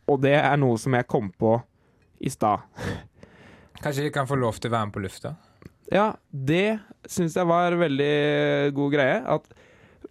og 0.07 0.21
det 0.23 0.37
er 0.39 0.55
noe 0.59 0.79
som 0.79 0.95
jeg 0.95 1.07
kom 1.11 1.29
på 1.39 1.57
i 2.23 2.31
stad. 2.31 2.63
Kanskje 3.83 4.05
de 4.07 4.13
kan 4.15 4.27
få 4.29 4.37
lov 4.39 4.59
til 4.59 4.71
å 4.71 4.75
være 4.77 4.87
med 4.87 4.95
på 4.95 5.03
lufta? 5.03 5.33
Ja, 5.91 6.13
det 6.31 6.79
syns 7.09 7.35
jeg 7.35 7.47
var 7.49 7.75
en 7.75 7.83
veldig 7.83 8.13
god 8.77 8.95
greie. 8.95 9.19
At, 9.35 9.49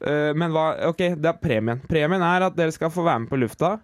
eh, 0.08 0.32
men 0.38 0.52
hva 0.54 0.72
OK, 0.90 1.02
det 1.16 1.30
er 1.30 1.40
premien. 1.40 1.80
Premien 1.88 2.24
er 2.26 2.48
at 2.48 2.58
dere 2.58 2.74
skal 2.74 2.92
få 2.92 3.04
være 3.06 3.24
med 3.24 3.32
på 3.32 3.40
lufta. 3.40 3.78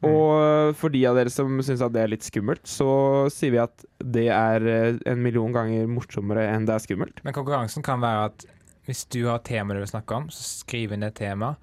Og 0.00 0.72
for 0.80 0.92
de 0.92 1.02
av 1.04 1.18
dere 1.18 1.28
som 1.32 1.58
syns 1.60 1.82
det 1.92 2.00
er 2.00 2.08
litt 2.08 2.24
skummelt, 2.24 2.64
så 2.68 2.88
sier 3.32 3.52
vi 3.52 3.60
at 3.60 3.84
det 4.00 4.28
er 4.32 4.64
eh, 4.64 5.00
en 5.10 5.20
million 5.20 5.52
ganger 5.52 5.90
morsommere 5.90 6.46
enn 6.54 6.64
det 6.68 6.76
er 6.76 6.84
skummelt. 6.86 7.20
Men 7.26 7.36
konkurransen 7.36 7.84
kan 7.84 8.00
være 8.00 8.30
at 8.30 8.46
hvis 8.88 9.04
du 9.12 9.26
har 9.28 9.42
temaet 9.44 9.50
tema 9.50 9.76
du 9.76 9.82
vil 9.82 9.92
snakke 9.92 10.16
om, 10.16 10.30
så 10.32 10.46
skriv 10.64 10.94
inn 10.96 11.04
det 11.04 11.12
temaet. 11.20 11.60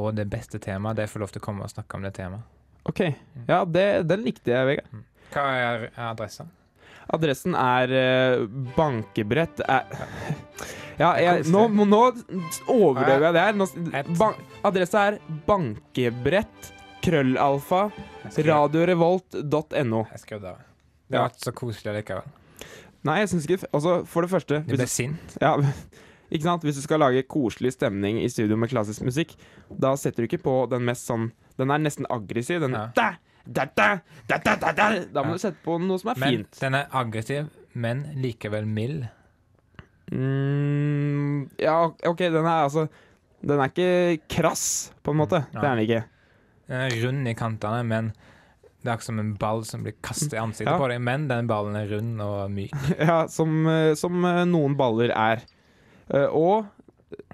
Og 0.00 0.14
det 0.16 0.24
beste 0.32 0.56
temaet, 0.62 0.96
det 0.96 1.10
får 1.12 1.20
lov 1.20 1.34
til 1.34 1.42
å 1.42 1.44
komme 1.44 1.66
og 1.66 1.74
snakke 1.74 1.98
om 1.98 2.06
det 2.06 2.14
temaet. 2.16 2.48
OK. 2.88 3.04
Ja, 3.46 3.60
det, 3.68 3.86
den 4.08 4.24
likte 4.24 4.54
jeg, 4.54 4.68
Vegard. 4.70 5.02
Hva 5.34 5.44
er 5.52 5.84
er 5.90 6.06
adressa? 6.08 6.48
Adressen 7.12 7.56
er 7.58 7.92
eh, 7.96 8.44
bankebrett 8.76 9.64
er, 9.66 9.88
Ja, 11.00 11.14
jeg, 11.18 11.46
nå, 11.50 11.64
nå 11.72 12.00
overdøver 12.70 13.24
jeg 13.26 13.34
det 13.34 13.42
her. 13.42 13.56
Nå, 13.56 13.66
ban, 14.18 14.36
er 14.62 15.16
bankebrett 15.48 16.68
krøllalfa 17.02 17.86
radiorevolt.no. 18.36 20.04
Jeg 20.12 20.22
skrev 20.22 20.44
det. 20.44 20.54
Det 21.12 21.18
var 21.20 21.32
ikke 21.32 21.44
så 21.48 21.54
koselig 21.56 21.96
likevel. 21.98 22.30
Nei, 23.02 23.16
jeg 23.24 23.32
syns 23.32 23.48
ikke 23.48 23.66
Altså, 23.74 23.96
for 24.06 24.22
det 24.22 24.30
første 24.30 24.60
Du 24.62 24.76
ble 24.76 24.86
sint. 24.86 25.34
ja, 25.42 25.56
ikke 26.32 26.46
sant? 26.46 26.62
hvis 26.62 26.78
du 26.78 26.84
skal 26.84 27.02
lage 27.02 27.24
koselig 27.26 27.74
stemning 27.74 28.20
i 28.22 28.28
studio 28.30 28.56
med 28.56 28.70
klassisk 28.70 29.02
musikk, 29.04 29.34
da 29.68 29.96
setter 29.98 30.22
du 30.22 30.30
ikke 30.30 30.44
på 30.44 30.54
den 30.70 30.86
mest 30.86 31.08
sånn 31.10 31.32
Den 31.58 31.74
er 31.74 31.82
nesten 31.82 32.06
aggressiv. 32.12 32.62
Den 32.62 32.78
Ja. 32.78 32.86
Da, 33.46 33.64
da, 33.74 33.88
da, 34.28 34.38
da, 35.12 35.22
må 35.26 35.32
du 35.34 35.38
sette 35.42 35.58
på 35.64 35.78
noe 35.82 35.98
som 35.98 36.12
er 36.14 36.20
Men 36.22 36.36
fint. 36.36 36.60
den 36.60 36.74
er 36.78 36.86
aggressiv, 36.92 37.48
men 37.74 38.04
likevel 38.22 38.66
mild. 38.68 39.06
Mm, 40.12 41.48
ja, 41.62 41.76
OK, 42.08 42.18
den 42.28 42.44
er 42.44 42.66
altså 42.66 42.86
Den 43.42 43.58
er 43.58 43.70
ikke 43.72 44.20
krass, 44.30 44.64
på 45.02 45.10
en 45.14 45.18
måte. 45.22 45.40
Mm, 45.50 45.54
Ja. 45.56 45.60
Det 45.60 45.68
er 45.68 45.74
den 45.74 45.84
ikke. 45.86 46.02
Den 46.68 46.82
er 46.86 47.06
rund 47.06 47.28
i 47.28 47.34
kantene, 47.34 47.80
men 47.88 48.12
det 48.82 48.90
er 48.90 48.96
ikke 48.98 49.06
som 49.08 49.18
en 49.18 49.32
ball 49.38 49.64
som 49.66 49.82
blir 49.82 49.96
kastet 50.02 50.36
i 50.36 50.38
ansiktet 50.42 50.70
Ja. 50.70 50.78
på 50.78 50.88
deg. 50.90 51.00
Men 51.02 51.26
den 51.28 51.48
ballen 51.50 51.74
er 51.76 51.88
rund 51.90 52.20
og 52.22 52.50
myk. 52.54 52.70
Ja, 52.98 53.26
som, 53.26 53.66
eh, 53.66 53.94
som 53.98 54.24
eh, 54.24 54.44
noen 54.46 54.76
baller 54.78 55.10
er. 55.10 55.42
Eh, 56.08 56.26
Og 56.30 56.66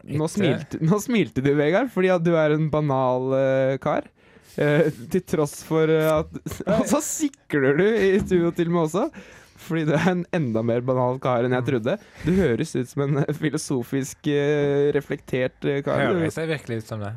nå 0.08 0.26
smilte, 0.32 0.80
nå 0.80 0.96
smilte 1.00 1.42
du, 1.44 1.52
Vegard, 1.54 1.90
fordi 1.92 2.08
at 2.10 2.24
du 2.24 2.32
er 2.34 2.54
en 2.56 2.70
banal 2.72 3.78
kar. 3.84 4.08
Eh, 4.56 4.88
til 5.12 5.22
tross 5.28 5.60
for 5.66 5.90
eh, 5.92 6.08
at 6.08 6.30
Og 6.78 6.86
så 6.90 7.00
sikler 7.04 7.76
du 7.78 7.84
i 7.86 8.18
studio 8.22 8.50
til 8.56 8.70
med 8.72 8.86
også. 8.88 9.08
Fordi 9.58 9.84
du 9.88 9.92
er 9.96 10.06
en 10.12 10.24
enda 10.36 10.62
mer 10.64 10.80
banal 10.86 11.18
kar 11.22 11.44
enn 11.44 11.54
jeg 11.56 11.66
trodde. 11.66 11.96
Du 12.24 12.30
høres 12.38 12.72
ut 12.78 12.88
som 12.88 13.04
en 13.04 13.24
filosofisk 13.36 14.30
eh, 14.32 14.88
reflektert 14.96 15.66
eh, 15.66 15.82
kar. 15.84 16.14
Jeg 16.22 16.32
ser 16.34 16.48
virkelig 16.50 16.80
ut 16.84 16.92
som 16.94 17.02
det. 17.04 17.12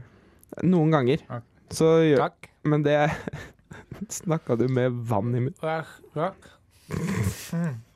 Noen 0.67 0.91
ganger. 0.91 1.23
Så 1.71 1.93
gjør 2.03 2.25
Takk. 2.25 2.49
Men 2.67 2.83
det 2.85 2.97
Snakka 4.21 4.57
du 4.59 4.65
med 4.71 4.91
vann 5.07 5.31
i 5.37 5.45
munnen? 5.45 5.55
Takk. 5.61 6.37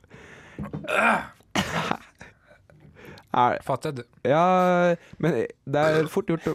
Er- 3.36 3.92
du. 3.92 4.02
Ja, 4.24 4.96
men 5.20 5.34
det 5.68 5.80
er 5.82 6.06
fort 6.08 6.30
gjort 6.30 6.46
å 6.48 6.54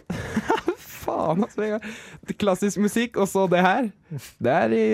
Faen, 1.12 1.44
altså. 1.44 1.78
Klassisk 2.40 2.80
musikk, 2.82 3.18
og 3.20 3.28
så 3.28 3.44
det 3.52 3.60
her. 3.64 3.90
Det 4.42 4.52
er 4.52 4.74
i 4.76 4.84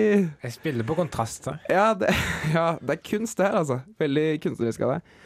Jeg 0.43 0.53
spiller 0.55 0.87
på 0.87 0.97
kontraster. 0.99 1.59
Ja, 1.71 1.93
det, 1.97 2.11
ja, 2.55 2.73
det 2.81 2.97
er 2.97 3.01
kunst, 3.09 3.37
det 3.39 3.47
her, 3.47 3.59
altså. 3.63 3.79
Veldig 4.01 4.27
kunstnerisk 4.43 4.83
av 4.87 4.97
deg. 4.97 5.17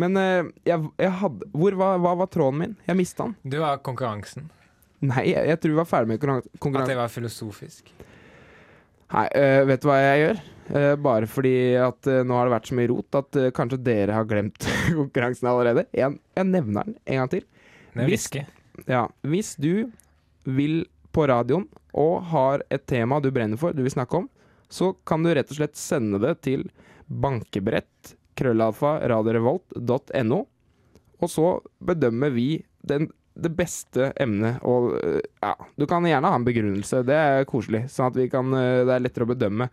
Men 0.00 0.16
eh, 0.16 0.50
jeg, 0.68 0.86
jeg 1.02 1.10
hadde 1.18 1.48
Hvor 1.50 1.74
var, 1.80 1.98
hva 2.00 2.12
var 2.20 2.28
tråden 2.30 2.60
min? 2.62 2.76
Jeg 2.86 2.98
mista 2.98 3.26
den. 3.26 3.34
Du 3.52 3.58
var 3.62 3.80
konkurransen. 3.84 4.46
Nei, 5.00 5.30
jeg, 5.32 5.48
jeg 5.48 5.60
tror 5.60 5.72
vi 5.72 5.78
var 5.80 5.88
ferdig 5.88 6.12
med 6.12 6.20
konkurransen. 6.22 6.82
At 6.84 6.92
jeg 6.92 7.00
var 7.00 7.12
filosofisk. 7.12 7.92
Nei, 9.10 9.26
øh, 9.34 9.62
vet 9.66 9.82
du 9.82 9.88
hva 9.90 9.98
jeg 9.98 10.20
gjør? 10.24 10.42
Uh, 10.70 10.92
bare 11.02 11.26
fordi 11.26 11.54
at 11.82 12.06
uh, 12.06 12.20
nå 12.22 12.36
har 12.36 12.46
det 12.46 12.52
vært 12.54 12.68
så 12.70 12.76
mye 12.78 12.90
rot 12.92 13.16
at 13.18 13.38
uh, 13.40 13.48
kanskje 13.56 13.80
dere 13.82 14.14
har 14.14 14.28
glemt 14.30 14.68
konkurransen 15.00 15.48
allerede. 15.50 15.82
Jeg, 15.96 16.14
jeg 16.38 16.46
nevner 16.46 16.86
den 16.86 16.94
en 17.10 17.18
gang 17.24 17.32
til. 17.32 17.42
Hvis- 18.06 18.28
Ja, 18.86 19.00
hvis 19.26 19.56
du 19.60 19.90
vil 20.56 20.82
på 21.14 21.26
radioen 21.26 21.66
og 21.98 22.22
har 22.30 22.64
et 22.70 22.86
tema 22.86 23.18
du 23.20 23.30
brenner 23.34 23.58
for, 23.60 23.74
du 23.74 23.82
vil 23.82 23.92
snakke 23.92 24.22
om, 24.22 24.28
så 24.70 24.92
kan 25.06 25.24
du 25.24 25.32
rett 25.34 25.50
og 25.50 25.58
slett 25.58 25.78
sende 25.78 26.20
det 26.22 26.36
til 26.46 26.68
bankebrett 27.10 28.14
krøllalfa 28.38 29.00
radiorevolt.no, 29.10 30.42
og 31.20 31.28
så 31.28 31.48
bedømmer 31.84 32.30
vi 32.32 32.48
den, 32.86 33.10
det 33.34 33.50
beste 33.56 34.12
emnet 34.20 34.62
og 34.66 34.94
øh, 35.00 35.18
ja, 35.42 35.54
du 35.76 35.86
kan 35.90 36.06
gjerne 36.06 36.30
ha 36.30 36.38
en 36.38 36.46
begrunnelse, 36.46 37.02
det 37.06 37.18
er 37.18 37.48
koselig, 37.50 37.84
sånn 37.92 38.12
at 38.12 38.20
vi 38.20 38.28
kan, 38.32 38.54
øh, 38.54 38.84
det 38.86 38.94
er 38.94 39.04
lettere 39.04 39.26
å 39.26 39.32
bedømme. 39.32 39.68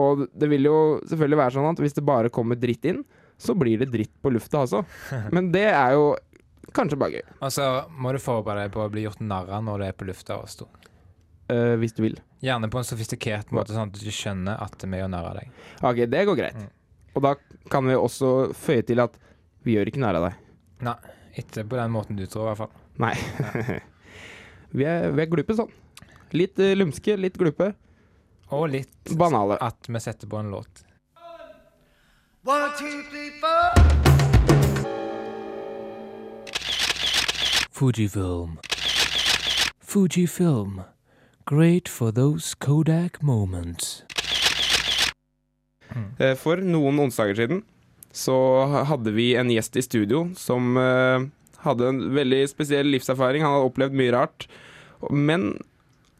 Og 0.00 0.26
det 0.38 0.50
vil 0.52 0.68
jo 0.68 0.76
selvfølgelig 1.08 1.40
være 1.40 1.54
sånn 1.56 1.70
at 1.72 1.80
hvis 1.82 1.96
det 1.96 2.06
bare 2.06 2.32
kommer 2.34 2.58
dritt 2.58 2.84
inn, 2.90 3.00
så 3.40 3.56
blir 3.56 3.80
det 3.80 3.88
dritt 3.94 4.12
på 4.20 4.32
lufta 4.34 4.64
også. 4.66 4.82
Men 5.34 5.48
det 5.54 5.68
er 5.70 5.96
jo 5.96 6.12
kanskje 6.76 6.98
bare 7.00 7.18
gøy. 7.18 7.36
Og 7.40 7.52
så 7.54 7.68
må 7.90 8.12
du 8.14 8.20
forberede 8.22 8.68
deg 8.68 8.74
på 8.74 8.82
å 8.84 8.90
bli 8.92 9.04
gjort 9.06 9.22
narr 9.24 9.50
av 9.56 9.64
når 9.66 9.82
du 9.82 9.86
er 9.88 9.96
på 9.96 10.08
lufta 10.08 10.40
og 10.42 10.50
stor. 10.50 10.68
øh, 11.50 11.76
hvis 11.82 11.96
du 11.96 12.02
vil. 12.02 12.20
Gjerne 12.40 12.70
på 12.70 12.78
en 12.78 12.86
sofistikert 12.86 13.50
måte, 13.52 13.74
sånn 13.74 13.90
at 13.90 13.96
du 13.96 14.00
ikke 14.04 14.16
skjønner 14.16 14.60
at 14.62 14.84
vi 14.84 15.00
gjør 15.00 15.10
narr 15.12 15.30
av 15.32 15.40
deg. 15.40 15.50
Ok, 15.82 16.04
det 16.08 16.26
går 16.28 16.38
greit. 16.38 16.56
Mm. 16.56 16.70
Og 17.18 17.24
da 17.26 17.34
kan 17.72 17.86
vi 17.88 17.96
også 17.98 18.52
føye 18.56 18.86
til 18.86 19.02
at 19.02 19.18
vi 19.66 19.74
gjør 19.76 19.90
ikke 19.90 20.02
narr 20.02 20.20
av 20.20 20.28
deg. 20.28 20.38
Nei, 20.86 20.96
ikke 21.42 21.66
på 21.68 21.80
den 21.80 21.92
måten 21.92 22.16
du 22.16 22.24
tror, 22.26 22.46
i 22.46 22.52
hvert 22.52 22.62
fall. 22.62 22.72
Nei. 23.00 23.14
vi, 24.76 24.86
er, 24.86 25.10
vi 25.10 25.24
er 25.24 25.32
glupe 25.32 25.56
sånn. 25.58 25.72
Litt 26.36 26.60
uh, 26.62 26.72
lumske, 26.78 27.18
litt 27.18 27.36
glupe. 27.40 27.72
Og 28.54 28.68
litt 28.70 29.12
Banale. 29.18 29.58
at 29.62 29.90
vi 29.90 30.02
setter 30.02 30.30
på 30.30 30.40
en 30.40 30.54
låt. 30.54 30.86
One, 32.46 32.70
two, 32.78 33.02
three, 33.10 33.30
four. 33.42 33.79
Fujifilm. 37.80 38.58
Fujifilm. 39.80 40.82
Great 41.46 41.88
for 41.88 42.10
those 42.12 42.54
Kodak 42.54 43.22
moments. 43.22 44.02
Eh, 46.20 46.34
For 46.36 46.60
noen 46.60 46.98
onsdager 47.00 47.38
siden 47.40 47.62
så 48.12 48.34
hadde 48.84 49.14
vi 49.16 49.30
en 49.40 49.48
gjest 49.54 49.78
i 49.80 49.84
studio 49.86 50.26
som 50.36 50.76
eh, 50.76 51.24
hadde 51.64 51.88
en 51.88 52.02
veldig 52.18 52.42
spesiell 52.52 52.90
livserfaring. 52.92 53.46
Han 53.46 53.54
hadde 53.56 53.70
opplevd 53.70 53.96
mye 53.96 54.12
rart. 54.12 54.44
Men 55.08 55.48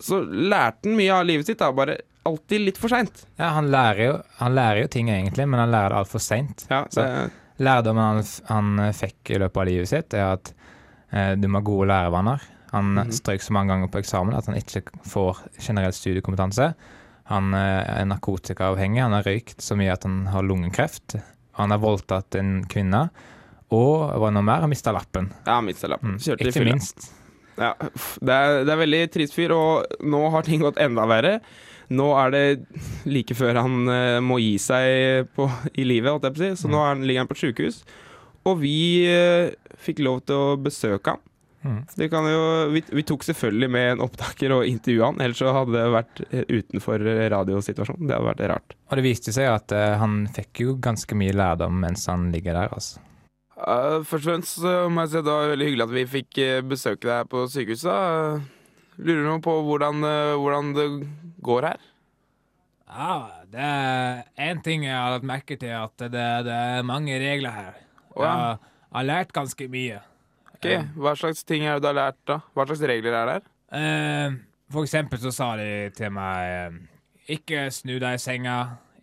så 0.01 0.23
lærte 0.25 0.89
han 0.89 0.97
mye 0.97 1.13
av 1.19 1.29
livet 1.29 1.51
sitt, 1.51 1.61
da, 1.61 1.69
bare 1.77 1.99
alltid 2.25 2.65
litt 2.71 2.81
for 2.81 2.89
seint. 2.95 3.27
Ja, 3.37 3.51
han 3.59 3.69
lærer, 3.75 4.01
jo, 4.07 4.17
han 4.41 4.57
lærer 4.57 4.87
jo 4.87 4.93
ting 4.97 5.13
egentlig, 5.13 5.45
men 5.45 5.61
han 5.61 5.77
lærer 5.77 5.93
det 5.93 6.01
altfor 6.07 6.25
seint. 6.25 6.65
Ja, 6.73 6.87
det- 6.97 7.37
Lærdommen 7.61 8.01
han, 8.17 8.25
han 8.49 8.73
eh, 8.87 8.95
fikk 8.97 9.35
i 9.37 9.43
løpet 9.45 9.61
av 9.61 9.69
livet 9.69 9.93
sitt, 9.93 10.17
er 10.17 10.39
at 10.39 10.55
du 11.11 11.49
må 11.51 11.59
ha 11.59 11.65
gode 11.67 11.89
lærevaner. 11.91 12.41
Han 12.71 12.93
Mhm. 12.95 13.11
strøk 13.11 13.43
så 13.43 13.51
mange 13.57 13.73
ganger 13.73 13.89
på 13.91 13.99
eksamen 13.99 14.35
at 14.39 14.47
han 14.47 14.55
ikke 14.55 14.83
får 15.11 15.41
generell 15.59 15.93
studiekompetanse. 15.93 16.69
Han 17.31 17.53
eh, 17.55 18.01
er 18.01 18.05
narkotikaavhengig, 18.07 19.03
han 19.03 19.13
har 19.17 19.23
røykt 19.27 19.59
så 19.63 19.75
mye 19.79 19.93
at 19.93 20.05
han 20.07 20.27
har 20.31 20.43
lungekreft. 20.47 21.17
Han 21.59 21.71
har 21.75 21.79
voldtatt 21.83 22.35
en 22.39 22.65
kvinne, 22.71 23.09
og 23.75 24.15
hva 24.19 24.31
noe 24.33 24.43
mer, 24.47 24.63
har 24.65 24.71
mista 24.71 24.93
lappen. 24.95 25.33
Ja, 25.47 25.61
mista 25.61 25.91
lappen. 25.91 26.15
Mm. 26.17 26.21
Kjørte 26.23 26.47
i 26.47 26.49
Ikke 26.49 26.61
fylla. 26.61 26.73
minst. 26.79 27.11
Ja, 27.61 27.75
det, 27.77 28.31
er, 28.35 28.65
det 28.65 28.73
er 28.73 28.81
veldig 28.81 29.03
trist 29.13 29.35
fyr, 29.37 29.53
og 29.53 29.85
nå 30.07 30.23
har 30.33 30.43
ting 30.47 30.63
gått 30.63 30.79
enda 30.81 31.05
verre. 31.11 31.35
Nå 31.91 32.07
er 32.17 32.31
det 32.31 32.45
like 33.11 33.35
før 33.35 33.59
han 33.61 33.75
uh, 33.91 34.21
må 34.23 34.39
gi 34.41 34.55
seg 34.63 35.27
på, 35.37 35.51
i 35.75 35.85
livet, 35.85 36.11
holdt 36.15 36.25
jeg 36.31 36.35
på 36.37 36.41
å 36.41 36.45
si. 36.47 36.63
Så 36.63 36.71
nå 36.71 36.79
er 36.81 36.95
han, 36.95 37.03
ligger 37.05 37.21
han 37.27 37.29
på 37.31 37.37
et 37.37 37.43
sykehus. 37.45 37.83
Og 38.49 38.61
vi 38.63 39.05
eh, 39.11 39.51
fikk 39.83 40.05
lov 40.07 40.23
til 40.29 40.39
å 40.39 40.55
besøke 40.61 41.17
han. 41.17 41.27
Mm. 41.61 41.83
Det 41.93 42.09
kan 42.09 42.25
jo, 42.25 42.45
vi, 42.73 42.81
vi 42.89 43.05
tok 43.05 43.27
selvfølgelig 43.27 43.69
med 43.69 43.91
en 43.91 44.03
opptaker 44.07 44.55
og 44.57 44.65
intervjua 44.65 45.11
han, 45.11 45.21
ellers 45.21 45.43
så 45.43 45.53
hadde 45.53 45.77
det 45.77 45.93
vært 45.93 46.23
eh, 46.31 46.47
utenfor 46.49 47.05
radiosituasjonen. 47.35 48.09
Det 48.09 48.17
hadde 48.17 48.31
vært 48.31 48.47
rart. 48.55 48.77
Og 48.89 48.97
det 48.97 49.05
viste 49.05 49.35
seg 49.37 49.51
at 49.53 49.77
uh, 49.77 49.99
han 50.01 50.23
fikk 50.33 50.65
jo 50.65 50.79
ganske 50.81 51.19
mye 51.21 51.37
lærdom 51.37 51.77
mens 51.85 52.07
han 52.09 52.31
ligger 52.33 52.57
der, 52.57 52.73
altså. 52.73 53.05
Uh, 53.61 54.01
først 54.09 54.25
og 54.25 54.31
fremst 54.31 54.57
så 54.63 54.73
må 54.89 55.05
jeg 55.05 55.13
si 55.13 55.21
at 55.21 55.27
det 55.27 55.35
var 55.37 55.51
veldig 55.53 55.67
hyggelig 55.69 55.85
at 55.85 55.93
vi 55.93 56.07
fikk 56.15 56.39
eh, 56.41 56.63
besøke 56.65 57.11
deg 57.11 57.29
på 57.29 57.45
sykehuset. 57.53 57.93
Uh, 57.93 58.61
lurer 59.05 59.27
nå 59.27 59.37
på 59.45 59.53
hvordan, 59.67 60.05
eh, 60.05 60.39
hvordan 60.41 60.73
det 60.77 60.87
går 61.45 61.67
her. 61.69 61.85
Ja, 62.91 63.15
det 63.53 63.67
er 63.67 64.23
én 64.49 64.63
ting 64.65 64.85
jeg 64.85 64.97
har 64.97 65.15
lagt 65.15 65.29
merke 65.29 65.57
til, 65.61 65.73
at 65.77 65.95
det, 66.01 66.27
det 66.47 66.57
er 66.57 66.89
mange 66.89 67.21
regler 67.23 67.55
her. 67.55 67.79
Oh, 68.17 68.25
ja. 68.25 68.33
Jeg 68.33 68.80
har 68.93 69.07
lært 69.07 69.33
ganske 69.37 69.69
mye. 69.71 70.01
Ok, 70.55 70.67
Hva 71.01 71.15
slags 71.17 71.45
ting 71.49 71.65
er 71.65 71.79
det 71.79 71.83
du 71.83 71.89
har 71.89 71.97
lært, 71.99 72.19
da? 72.29 72.41
Hva 72.55 72.67
slags 72.69 72.83
regler 72.91 73.15
er 73.17 73.27
det 73.31 73.37
her? 73.39 73.47
Eh, 73.81 74.35
for 74.73 74.85
eksempel 74.85 75.21
så 75.23 75.31
sa 75.33 75.53
de 75.57 75.69
til 75.97 76.11
meg 76.11 76.51
eh, 76.51 76.79
Ikke 77.37 77.69
snu 77.73 77.99
deg 78.03 78.19
i 78.19 78.21
senga, 78.21 78.57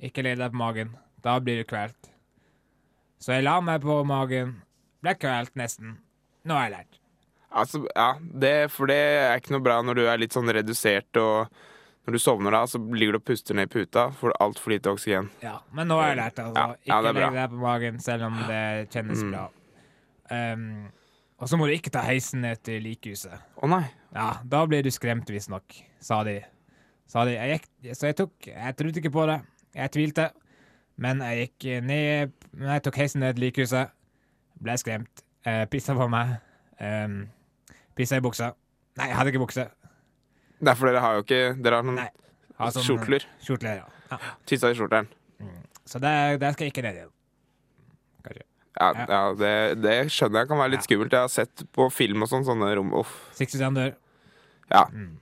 ikke 0.03 0.23
legg 0.25 0.37
deg 0.41 0.51
på 0.53 0.59
magen. 0.59 0.91
Da 1.23 1.39
blir 1.39 1.61
du 1.63 1.67
kvalt. 1.69 2.11
Så 3.19 3.33
jeg 3.33 3.43
la 3.47 3.55
meg 3.63 3.81
på 3.81 3.95
magen, 4.05 4.57
ble 5.01 5.15
kvalt 5.17 5.55
nesten. 5.57 5.95
Nå 6.45 6.53
har 6.53 6.67
jeg 6.67 6.75
lært. 6.77 6.99
Altså, 7.57 7.81
ja, 7.95 8.09
det, 8.19 8.53
For 8.75 8.91
det 8.91 8.97
er 8.99 9.39
ikke 9.39 9.55
noe 9.55 9.63
bra 9.65 9.79
når 9.81 9.97
du 9.97 10.03
er 10.11 10.19
litt 10.21 10.35
sånn 10.35 10.51
redusert 10.53 11.17
og 11.21 11.47
når 12.07 12.15
du 12.15 12.19
sovner 12.23 12.53
da, 12.55 12.61
så 12.69 12.79
ligger 12.79 13.17
du 13.17 13.19
og 13.19 13.25
puster 13.27 13.55
ned 13.57 13.67
i 13.67 13.71
puta, 13.73 14.05
får 14.15 14.31
du 14.31 14.35
altfor 14.43 14.71
lite 14.71 14.91
oksygen. 14.93 15.25
Ja, 15.43 15.57
Men 15.75 15.89
nå 15.91 15.97
har 15.99 16.13
jeg 16.13 16.19
lært, 16.21 16.37
altså. 16.39 16.53
Ja, 16.55 16.67
ja, 16.87 16.99
det 17.03 17.09
ikke 17.11 17.19
er 17.19 17.25
legg 17.25 17.39
deg 17.41 17.49
på 17.51 17.59
magen 17.63 17.97
selv 18.03 18.27
om 18.29 18.37
det 18.47 18.61
kjennes 18.93 19.23
Mm. 19.25 19.31
bra. 19.33 19.41
Um, 20.31 20.87
og 21.37 21.49
så 21.49 21.57
må 21.59 21.67
du 21.69 21.73
ikke 21.75 21.91
ta 21.93 22.01
heisen 22.07 22.41
ned 22.41 22.59
til 22.65 22.81
likhuset. 22.83 23.37
Å 23.61 23.69
nei. 23.69 23.83
Ja, 24.15 24.29
da 24.43 24.63
blir 24.69 24.81
du 24.85 24.89
skremt, 24.93 25.29
visstnok, 25.29 25.75
sa 26.03 26.23
de. 26.25 26.39
Sa 27.07 27.23
de. 27.27 27.35
Jeg 27.37 27.59
gikk, 27.59 27.67
så 27.95 28.09
jeg 28.09 28.17
tok 28.19 28.47
Jeg 28.49 28.75
trodde 28.79 28.99
ikke 28.99 29.13
på 29.13 29.25
det. 29.29 29.37
Jeg 29.77 29.93
tvilte. 29.93 30.25
Men 30.97 31.21
jeg 31.21 31.45
gikk 31.45 31.67
ned 31.85 32.31
Men 32.57 32.71
jeg 32.73 32.83
tok 32.87 32.97
heisen 32.99 33.21
ned 33.21 33.37
til 33.37 33.45
likhuset. 33.45 33.93
Ble 34.59 34.77
skremt. 34.81 35.23
Uh, 35.45 35.63
pissa 35.71 35.95
på 35.95 36.07
meg. 36.11 36.35
Um, 36.81 37.19
pissa 37.95 38.17
i 38.17 38.23
buksa. 38.25 38.51
Nei, 38.97 39.11
jeg 39.11 39.19
hadde 39.19 39.31
ikke 39.35 39.43
bukse. 39.45 39.67
Det 40.57 40.73
er 40.73 40.79
for 40.79 40.89
dere 40.89 41.03
har 41.03 41.19
jo 41.19 41.23
ikke 41.23 41.41
Dere 41.61 41.79
har 41.79 41.85
noen 41.85 41.99
Nei. 42.01 42.09
Har 42.57 42.73
sånn- 42.73 42.87
skjortler. 42.87 43.27
Skjortler, 43.45 43.83
ja. 43.83 44.07
ja. 44.09 44.17
Tissa 44.49 44.71
i 44.73 44.77
skjortelen. 44.77 45.07
Så 45.87 46.01
der, 46.03 46.39
der 46.41 46.51
skal 46.55 46.65
jeg 46.65 46.73
ikke 46.73 46.83
ned 46.83 46.97
igjen. 46.97 47.11
Ja, 48.77 48.89
Ja. 49.09 49.21
det, 49.33 49.53
det 49.81 49.95
skjønner 50.13 50.43
jeg 50.43 50.49
kan 50.51 50.59
være 50.61 50.73
litt 50.75 50.85
skummelt. 50.85 51.13
Jeg 51.13 51.25
har 51.25 51.33
sett 51.33 51.63
på 51.73 51.87
film 51.93 52.21
og 52.21 52.29
sånn, 52.29 52.45
sånne 52.45 52.69
rom 52.77 52.93
Uff. 52.99 53.15
Sixty 53.37 53.57
dør. 53.57 53.95
Ja. 54.69 54.83
Mm. 54.93 55.15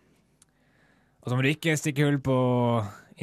Og 1.24 1.30
så 1.32 1.38
må 1.38 1.46
du 1.46 1.50
ikke 1.50 1.78
stikke 1.80 2.06
hull 2.06 2.20
på 2.22 2.36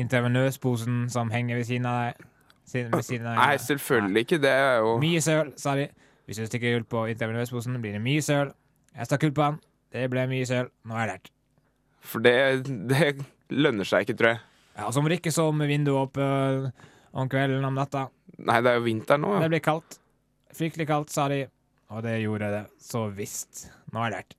intervenøsposen 0.00 1.04
som 1.12 1.30
henger 1.30 1.60
ved 1.60 1.68
siden 1.68 1.86
av 1.86 1.98
deg. 2.00 2.28
Ved 2.72 3.04
siden 3.04 3.26
av 3.28 3.36
deg. 3.36 3.42
Nei, 3.42 3.58
selvfølgelig 3.66 4.24
ikke. 4.26 4.40
Det 4.42 4.54
er 4.56 4.80
jo 4.80 4.96
Mye 5.02 5.20
søl, 5.22 5.52
sa 5.60 5.76
de. 5.78 5.88
Hvis 6.26 6.38
du 6.40 6.46
stikker 6.48 6.78
hull 6.78 6.86
på 6.88 7.04
intervenøsposen, 7.12 7.76
blir 7.82 7.96
det 7.98 8.02
mye 8.02 8.22
søl. 8.24 8.52
Jeg 8.96 9.08
stakk 9.10 9.26
hull 9.26 9.34
på 9.36 9.44
den. 9.50 9.60
Det 9.92 10.06
ble 10.12 10.24
mye 10.30 10.48
søl. 10.48 10.70
Nå 10.88 10.96
har 10.96 11.06
jeg 11.06 11.12
lært. 11.12 11.30
For 12.02 12.24
det, 12.24 12.34
det 12.90 13.12
lønner 13.52 13.86
seg 13.86 14.06
ikke, 14.06 14.16
tror 14.18 14.32
jeg. 14.32 14.42
Ja, 14.78 14.86
og 14.88 14.94
så 14.96 15.02
må 15.04 15.10
du 15.12 15.18
ikke 15.18 15.34
sove 15.34 15.52
med 15.54 15.68
vinduet 15.68 16.16
øh, 16.16 16.70
om 17.12 17.28
kvelden 17.30 17.64
om 17.68 17.76
natta. 17.76 18.06
Nei, 18.40 18.60
det 18.64 18.72
er 18.72 18.78
jo 18.80 18.86
vinter 18.86 19.20
nå. 19.20 19.34
Ja. 19.36 19.42
Det 19.44 19.52
blir 19.52 19.62
kaldt. 19.62 19.98
Fryktelig 20.56 20.86
kaldt, 20.90 21.12
sa 21.12 21.28
de. 21.32 21.44
Og 21.92 22.02
det 22.04 22.18
gjorde 22.22 22.50
det. 22.52 22.62
Så 22.80 23.06
visst. 23.14 23.66
Nå 23.92 24.00
har 24.02 24.10
jeg 24.12 24.18
lært. 24.20 24.38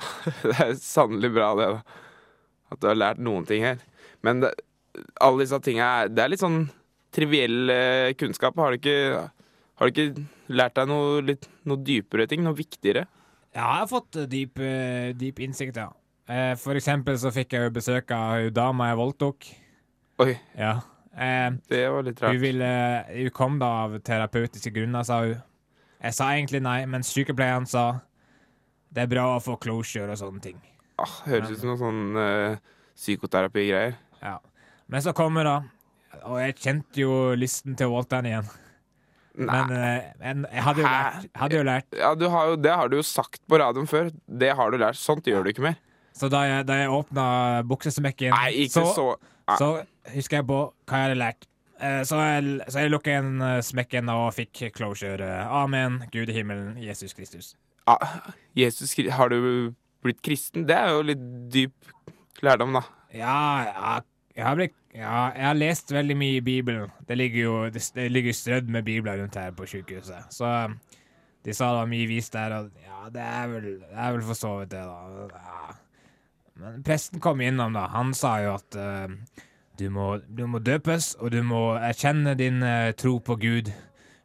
Det 0.46 0.56
er 0.64 0.74
sannelig 0.80 1.30
bra, 1.34 1.50
det. 1.58 1.68
da 1.74 2.72
At 2.72 2.80
du 2.80 2.86
har 2.88 2.98
lært 2.98 3.20
noen 3.20 3.44
ting 3.48 3.64
her. 3.66 3.80
Men 4.24 4.40
det, 4.44 4.52
alle 5.20 5.42
disse 5.44 5.58
tinga 5.64 6.08
Det 6.08 6.22
er 6.24 6.32
litt 6.32 6.42
sånn 6.42 6.62
triviell 7.12 7.72
eh, 7.74 8.12
kunnskap. 8.16 8.56
Har 8.60 8.72
du 8.72 8.80
ikke, 8.80 9.24
har 9.80 9.88
du 9.88 9.90
ikke 9.90 10.26
lært 10.54 10.76
deg 10.78 10.88
noe, 10.88 11.20
litt, 11.26 11.48
noe 11.68 11.80
dypere 11.84 12.28
ting? 12.30 12.44
Noe 12.46 12.56
viktigere? 12.56 13.06
Ja, 13.50 13.64
jeg 13.64 13.80
har 13.82 13.90
fått 13.90 14.20
eh, 14.20 14.28
dyp, 14.30 14.60
eh, 14.62 15.10
dyp 15.18 15.42
innsikt, 15.42 15.80
ja. 15.80 15.90
For 16.62 16.78
eksempel 16.78 17.16
så 17.18 17.32
fikk 17.34 17.56
jeg 17.56 17.64
jo 17.66 17.70
besøk 17.74 18.12
av 18.14 18.52
dama 18.54 18.92
jeg 18.92 18.98
voldtok. 19.00 19.48
Oi, 20.22 20.36
Ja. 20.54 20.76
Eh, 21.16 21.48
det 21.70 21.82
var 21.90 22.06
litt 22.06 22.20
hun, 22.22 22.38
ville, 22.40 22.70
hun 23.10 23.32
kom 23.34 23.58
da 23.60 23.70
av 23.84 23.98
terapeutiske 24.06 24.72
grunner, 24.74 25.06
sa 25.06 25.22
hun. 25.24 25.40
Jeg 26.00 26.16
sa 26.16 26.30
egentlig 26.32 26.62
nei, 26.64 26.78
men 26.88 27.04
sykepleieren 27.04 27.66
sa 27.68 28.00
det 28.90 29.04
er 29.04 29.10
bra 29.10 29.26
å 29.36 29.42
få 29.42 29.56
closure 29.60 30.10
og 30.10 30.18
sånne 30.18 30.42
ting. 30.42 30.56
Ah, 31.00 31.18
høres 31.26 31.52
ut 31.52 31.60
som 31.60 31.70
noe 31.70 31.80
sånn 31.80 32.00
eh, 32.20 32.72
psykoterapigreier. 32.98 33.94
Ja. 34.20 34.38
Men 34.90 35.04
så 35.04 35.14
kom 35.16 35.38
hun, 35.38 35.46
da. 35.46 35.60
Og 36.26 36.40
jeg 36.40 36.56
kjente 36.58 37.02
jo 37.04 37.12
lysten 37.38 37.76
til 37.78 37.92
Waltern 37.92 38.26
igjen. 38.28 38.48
Nei. 39.40 39.46
Men, 39.46 39.70
eh, 39.76 40.08
men 40.20 40.48
jeg 40.50 40.64
hadde 40.66 40.82
jo 40.82 40.88
lært. 40.88 41.28
Hadde 41.42 41.60
jo 41.60 41.66
lært. 41.68 41.94
Ja, 42.00 42.10
du 42.18 42.26
har 42.32 42.50
jo, 42.50 42.58
det 42.58 42.74
har 42.74 42.90
du 42.90 42.98
jo 42.98 43.06
sagt 43.06 43.44
på 43.48 43.60
radioen 43.62 43.88
før. 43.88 44.10
Det 44.26 44.50
har 44.58 44.72
du 44.74 44.80
lært. 44.80 44.98
Sånt 44.98 45.30
gjør 45.30 45.46
du 45.46 45.52
ikke 45.52 45.68
mer. 45.68 45.78
Så 46.16 46.28
da 46.32 46.42
jeg, 46.44 46.66
da 46.68 46.80
jeg 46.80 46.90
åpna 46.92 47.24
buksesmekken, 47.70 48.34
Nei, 48.34 48.66
ikke 48.66 48.82
så, 48.90 49.14
så 49.60 49.68
husker 50.14 50.40
jeg 50.40 50.46
på 50.50 50.58
hva 50.88 50.98
jeg 51.00 51.08
hadde 51.08 51.18
lært. 51.20 51.46
Eh, 51.80 52.02
Så 52.04 52.16
jeg, 52.20 52.56
så 52.68 52.82
jeg 52.84 52.90
lukket 52.92 53.18
en 53.20 53.40
eh, 53.46 53.60
smekken 53.64 54.08
og 54.12 54.32
fikk 54.36 54.66
closure. 54.76 55.30
Amen, 55.48 56.02
Gud 56.12 56.28
i 56.28 56.36
himmelen, 56.36 56.76
Jesus 56.82 57.14
Kristus. 57.16 57.54
ah, 57.86 58.20
Jesus, 58.56 58.94
Kristus, 58.94 59.14
Har 59.16 59.28
du 59.32 59.74
blitt 60.02 60.20
kristen? 60.22 60.66
Det 60.68 60.76
er 60.76 60.90
jo 60.94 61.02
litt 61.02 61.24
dyp 61.52 61.90
lærdom, 62.42 62.72
da. 62.76 62.82
Ja, 63.12 63.38
ja, 63.66 63.94
jeg 64.36 64.44
har 64.46 64.56
blitt 64.60 64.76
ja, 64.90 65.30
jeg 65.36 65.44
har 65.46 65.54
lest 65.54 65.92
veldig 65.94 66.16
mye 66.18 66.36
i 66.40 66.42
Bibelen. 66.42 66.88
Det 67.06 67.14
ligger 67.16 67.40
jo 67.44 67.52
det, 67.70 67.82
det 67.94 68.08
ligger 68.10 68.34
strødd 68.34 68.68
med 68.74 68.82
bibler 68.84 69.20
rundt 69.20 69.36
her 69.38 69.52
på 69.54 69.66
sykehuset. 69.70 70.32
Så 70.34 70.48
de 71.46 71.54
sa 71.54 71.68
det 71.70 71.78
var 71.78 71.90
mye 71.92 72.08
vis 72.10 72.30
der, 72.34 72.54
og 72.56 72.72
ja, 72.82 73.04
det 73.14 73.22
er 73.22 73.46
vel, 73.52 73.68
det 73.84 73.92
er 73.94 74.16
vel 74.16 74.24
for 74.26 74.34
så 74.34 74.50
vidt 74.58 74.72
det, 74.72 74.80
da. 74.82 75.28
Ja. 75.30 75.76
Men 76.60 76.82
presten 76.84 77.22
kom 77.22 77.40
innom, 77.40 77.72
da. 77.78 77.84
Han 77.94 78.10
sa 78.18 78.32
jo 78.42 78.56
at 78.58 78.74
eh, 78.82 79.14
du, 79.80 79.88
må, 79.92 80.18
du 80.28 80.44
må 80.46 80.60
døpes, 80.62 81.14
og 81.20 81.32
du 81.32 81.40
må 81.46 81.62
erkjenne 81.80 82.36
din 82.38 82.60
uh, 82.62 82.92
tro 82.96 83.16
på 83.24 83.36
Gud 83.40 83.72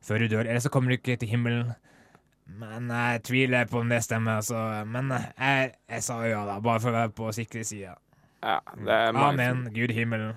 før 0.06 0.22
du 0.22 0.28
dør. 0.36 0.46
Ellers 0.46 0.68
så 0.68 0.72
kommer 0.74 0.92
du 0.92 1.00
ikke 1.00 1.16
til 1.22 1.32
himmelen. 1.32 1.72
Men 2.46 2.92
jeg 2.92 3.24
tviler 3.26 3.66
på 3.72 3.80
om 3.82 3.90
det 3.90 4.04
stemmer, 4.06 4.44
så 4.46 4.84
Men 4.86 5.10
eh, 5.16 5.32
jeg, 5.40 5.72
jeg 5.90 6.04
sa 6.06 6.20
ja, 6.28 6.44
da, 6.46 6.60
bare 6.62 6.84
for 6.84 6.92
å 6.92 7.00
være 7.00 7.14
på 7.18 7.32
sikre 7.34 7.64
sida. 7.66 7.96
Ja, 8.46 8.60
det 8.78 9.00
mange 9.16 9.32
Amen, 9.32 9.66
Gud 9.74 9.90
i 9.90 9.98
himmelen. 9.98 10.36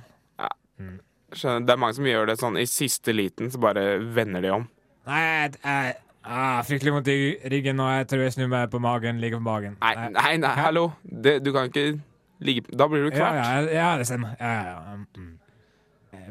Mm. 0.78 1.00
skjønner, 1.34 1.66
det 1.66 1.72
er 1.74 1.80
mange 1.82 1.96
som 1.96 2.06
gjør 2.06 2.28
det 2.30 2.36
sånn 2.38 2.56
i 2.56 2.64
siste 2.70 3.12
liten, 3.12 3.50
så 3.50 3.58
bare 3.60 3.98
vender 4.14 4.44
de 4.44 4.52
om. 4.54 4.68
Nei, 5.10 5.22
jeg, 5.24 5.58
jeg 5.64 5.96
ah, 6.22 6.60
Fryktelig 6.64 6.94
vondt 6.94 7.10
i 7.12 7.18
ryggen, 7.52 7.82
og 7.82 7.90
jeg 7.96 8.06
tror 8.12 8.22
jeg 8.24 8.36
snur 8.36 8.52
meg 8.52 8.70
på 8.72 8.80
magen. 8.80 9.20
Ligger 9.20 9.42
på 9.42 9.48
magen. 9.48 9.74
Nei, 9.82 10.08
nei, 10.14 10.36
nei 10.40 10.54
hallo. 10.56 10.92
Det, 11.02 11.40
du 11.44 11.50
kan 11.56 11.68
ikke 11.68 11.98
ligge 12.40 12.76
Da 12.76 12.86
blir 12.88 13.06
du 13.06 13.10
Ja, 13.16 13.30
kvalt. 13.32 13.70
ja, 13.72 13.76
ja, 13.78 13.90
det 13.98 14.06
stemmer. 14.08 14.36
Ja, 14.40 14.52
ja, 14.54 14.74
ja. 14.74 14.96
Mm. 15.16 15.38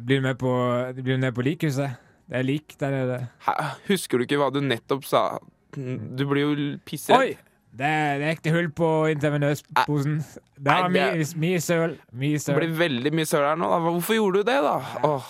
Blir 0.05 0.21
du 0.21 0.27
med 0.27 0.37
på, 0.39 0.51
blir 0.95 1.15
du 1.15 1.21
med 1.21 1.35
på 1.35 1.45
likhuset? 1.45 1.97
Det 2.27 2.39
er 2.41 2.43
lik 2.43 2.75
der 2.79 2.91
nede. 2.91 3.19
Hæ? 3.45 3.53
Husker 3.87 4.17
du 4.17 4.25
ikke 4.27 4.39
hva 4.41 4.49
du 4.51 4.59
nettopp 4.61 5.05
sa? 5.07 5.39
Du 5.75 6.23
blir 6.27 6.43
jo 6.43 6.55
pissredd. 6.85 7.19
Oi! 7.19 7.37
Det 7.77 7.85
er, 7.85 8.17
det 8.17 8.25
er 8.25 8.31
ekte 8.33 8.51
hull 8.55 8.69
på 8.73 8.87
intervenøsposen. 9.11 10.15
Det 10.57 10.65
var 10.65 10.87
mye, 10.89 11.25
mye 11.37 11.59
søl. 11.61 11.97
Mye 12.11 12.39
Det 12.41 12.55
blir 12.57 12.71
veldig 12.79 13.11
mye 13.13 13.27
søl 13.29 13.43
her 13.45 13.59
nå. 13.59 13.67
Da. 13.69 13.77
Hvorfor 13.85 14.17
gjorde 14.17 14.41
du 14.41 14.49
det, 14.49 14.55
da? 14.65 14.77
Åh. 15.05 15.27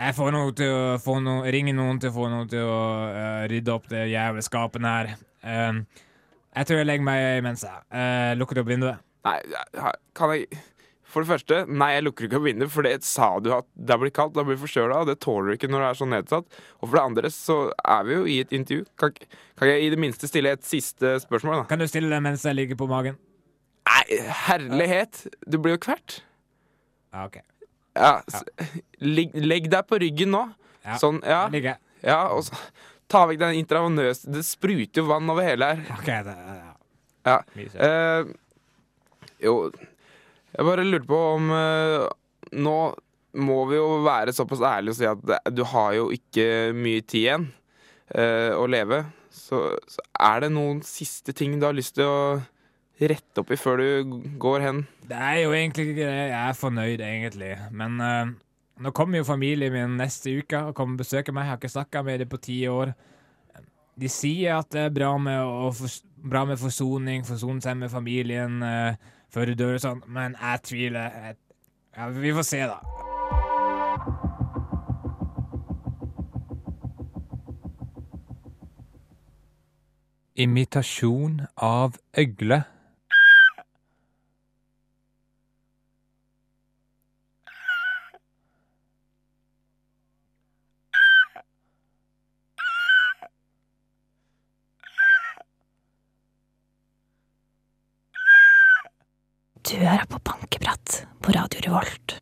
Jeg 0.00 0.16
får 0.16 0.32
noe 0.34 0.52
til 0.56 0.72
å 0.72 0.96
få 1.04 1.18
noe, 1.22 1.44
ringe 1.52 1.74
noen 1.76 2.00
til 2.00 2.10
å 2.10 2.14
få 2.16 2.26
noen 2.32 2.48
til 2.50 2.64
å 2.64 2.78
uh, 3.12 3.42
rydde 3.52 3.74
opp 3.74 3.86
det 3.92 4.06
jævla 4.10 4.42
skapet 4.42 4.88
her. 4.88 5.12
Um, 5.44 5.82
jeg 6.56 6.66
tror 6.66 6.80
jeg 6.80 6.88
legger 6.88 7.06
meg 7.06 7.26
imens 7.42 7.62
jeg 7.68 7.84
uh, 7.92 8.32
lukker 8.40 8.62
opp 8.62 8.70
vinduet. 8.72 9.04
Nei, 9.26 9.36
kan 10.16 10.32
jeg 10.32 10.46
For 11.10 11.24
det 11.24 11.28
første, 11.32 11.56
nei, 11.66 11.88
jeg 11.96 12.04
lukker 12.06 12.26
ikke 12.28 12.38
opp 12.38 12.44
vinduet, 12.46 12.70
for 12.70 12.86
det 12.86 12.92
sa 13.02 13.32
du 13.42 13.48
at 13.56 13.66
det 13.74 13.96
blir 13.98 14.12
kaldt, 14.14 14.36
da 14.36 14.44
blir 14.46 14.54
du 14.54 14.62
forkjøla, 14.62 15.00
og 15.02 15.08
det 15.10 15.16
tåler 15.24 15.50
du 15.50 15.56
ikke 15.56 15.70
når 15.72 15.82
du 15.82 15.86
er 15.88 15.96
så 15.98 16.06
nedsatt. 16.06 16.60
Og 16.78 16.84
for 16.84 16.94
det 16.94 17.02
andre 17.02 17.32
så 17.34 17.56
er 17.82 18.04
vi 18.06 18.14
jo 18.14 18.28
i 18.30 18.36
et 18.44 18.54
intervju. 18.54 18.84
Kan, 19.00 19.16
kan 19.58 19.72
jeg 19.72 19.88
i 19.88 19.90
det 19.90 19.98
minste 19.98 20.30
stille 20.30 20.52
et 20.54 20.62
siste 20.62 21.16
spørsmål, 21.24 21.64
da? 21.64 21.64
Kan 21.72 21.82
du 21.82 21.88
stille 21.90 22.12
det 22.14 22.20
mens 22.22 22.46
jeg 22.46 22.54
ligger 22.54 22.78
på 22.78 22.86
magen? 22.92 23.18
Nei, 23.90 24.20
herlighet! 24.46 25.24
Du 25.50 25.58
blir 25.58 25.74
jo 25.74 25.80
kvert. 25.82 26.20
Ja, 27.10 27.26
OK. 27.26 27.40
Ja, 27.98 28.12
så, 28.30 28.44
legg, 29.02 29.34
legg 29.34 29.66
deg 29.72 29.88
på 29.90 29.98
ryggen 29.98 30.30
nå. 30.36 30.44
Ja. 30.86 30.94
Sånn, 31.02 31.18
ja. 31.26 31.40
Ligger. 31.50 31.80
ja 32.06 32.20
og 32.30 32.44
så 32.46 32.54
ta 33.10 33.24
vekk 33.28 33.40
den 33.42 33.58
intravenøse 33.58 34.30
Det 34.32 34.44
spruter 34.46 35.02
jo 35.02 35.08
vann 35.10 35.26
over 35.34 35.44
hele 35.44 35.72
her. 35.72 35.82
OK. 35.98 36.12
Det, 36.28 36.36
ja. 36.38 36.70
Ja. 37.26 37.36
Mye 37.58 37.74
jo, 39.42 39.54
jeg 40.56 40.66
bare 40.66 40.84
lurte 40.86 41.08
på 41.08 41.20
om 41.36 41.50
eh, 41.54 42.04
Nå 42.58 42.76
må 43.40 43.60
vi 43.70 43.76
jo 43.78 44.00
være 44.02 44.32
såpass 44.34 44.62
ærlige 44.66 44.90
og 44.90 44.98
si 44.98 45.06
at 45.06 45.54
du 45.54 45.62
har 45.70 45.92
jo 45.94 46.08
ikke 46.10 46.46
mye 46.74 47.02
tid 47.04 47.20
igjen 47.20 47.44
uh, 48.16 48.56
å 48.58 48.64
leve. 48.66 49.04
Så, 49.30 49.60
så 49.86 50.02
er 50.18 50.42
det 50.42 50.48
noen 50.56 50.80
siste 50.82 51.30
ting 51.38 51.54
du 51.60 51.68
har 51.68 51.76
lyst 51.76 51.94
til 51.94 52.08
å 52.10 52.40
rette 52.98 53.44
opp 53.44 53.52
i 53.54 53.58
før 53.60 53.78
du 53.78 54.16
går 54.42 54.64
hen? 54.66 54.80
Det 55.06 55.14
er 55.14 55.44
jo 55.44 55.54
egentlig 55.54 55.92
ikke 55.92 56.08
det. 56.08 56.24
Jeg 56.32 56.40
er 56.40 56.58
fornøyd, 56.58 57.04
egentlig. 57.06 57.52
Men 57.70 58.02
uh, 58.02 58.34
nå 58.82 58.92
kommer 58.98 59.22
jo 59.22 59.28
familien 59.30 59.76
min 59.78 59.94
neste 60.00 60.34
uke 60.40 60.64
og 60.66 60.74
kommer 60.74 60.98
og 60.98 61.04
besøker 61.04 61.36
meg. 61.36 61.46
Jeg 61.46 61.52
har 61.54 61.62
ikke 61.62 61.72
snakka 61.76 62.02
med 62.10 62.24
dem 62.24 62.34
på 62.34 62.42
ti 62.50 62.58
år. 62.72 62.96
De 64.00 64.10
sier 64.10 64.58
at 64.58 64.74
det 64.74 64.88
er 64.88 64.98
bra 64.98 65.14
med, 65.22 65.38
å 65.38 65.70
fors- 65.76 66.02
bra 66.18 66.42
med 66.50 66.58
forsoning, 66.58 67.22
forsone 67.30 67.62
seg 67.62 67.78
med 67.78 67.94
familien 67.94 68.58
eh, 68.64 69.10
før 69.30 69.50
du 69.50 69.54
dør 69.54 69.76
og 69.78 69.82
sånn, 69.84 70.02
men 70.10 70.34
jeg 70.40 70.62
tviler. 70.66 71.36
Ja, 71.96 72.08
vi 72.14 72.32
får 72.34 72.46
se, 72.46 72.60
da. 72.70 72.80
Imitasjon 80.40 81.40
av 81.56 81.98
øgle. 82.18 82.62
Du 99.70 99.76
hører 99.78 100.06
på 100.10 100.18
Bankebratt 100.26 101.02
på 101.22 101.32
Radio 101.36 101.60
Revolt. 101.66 102.16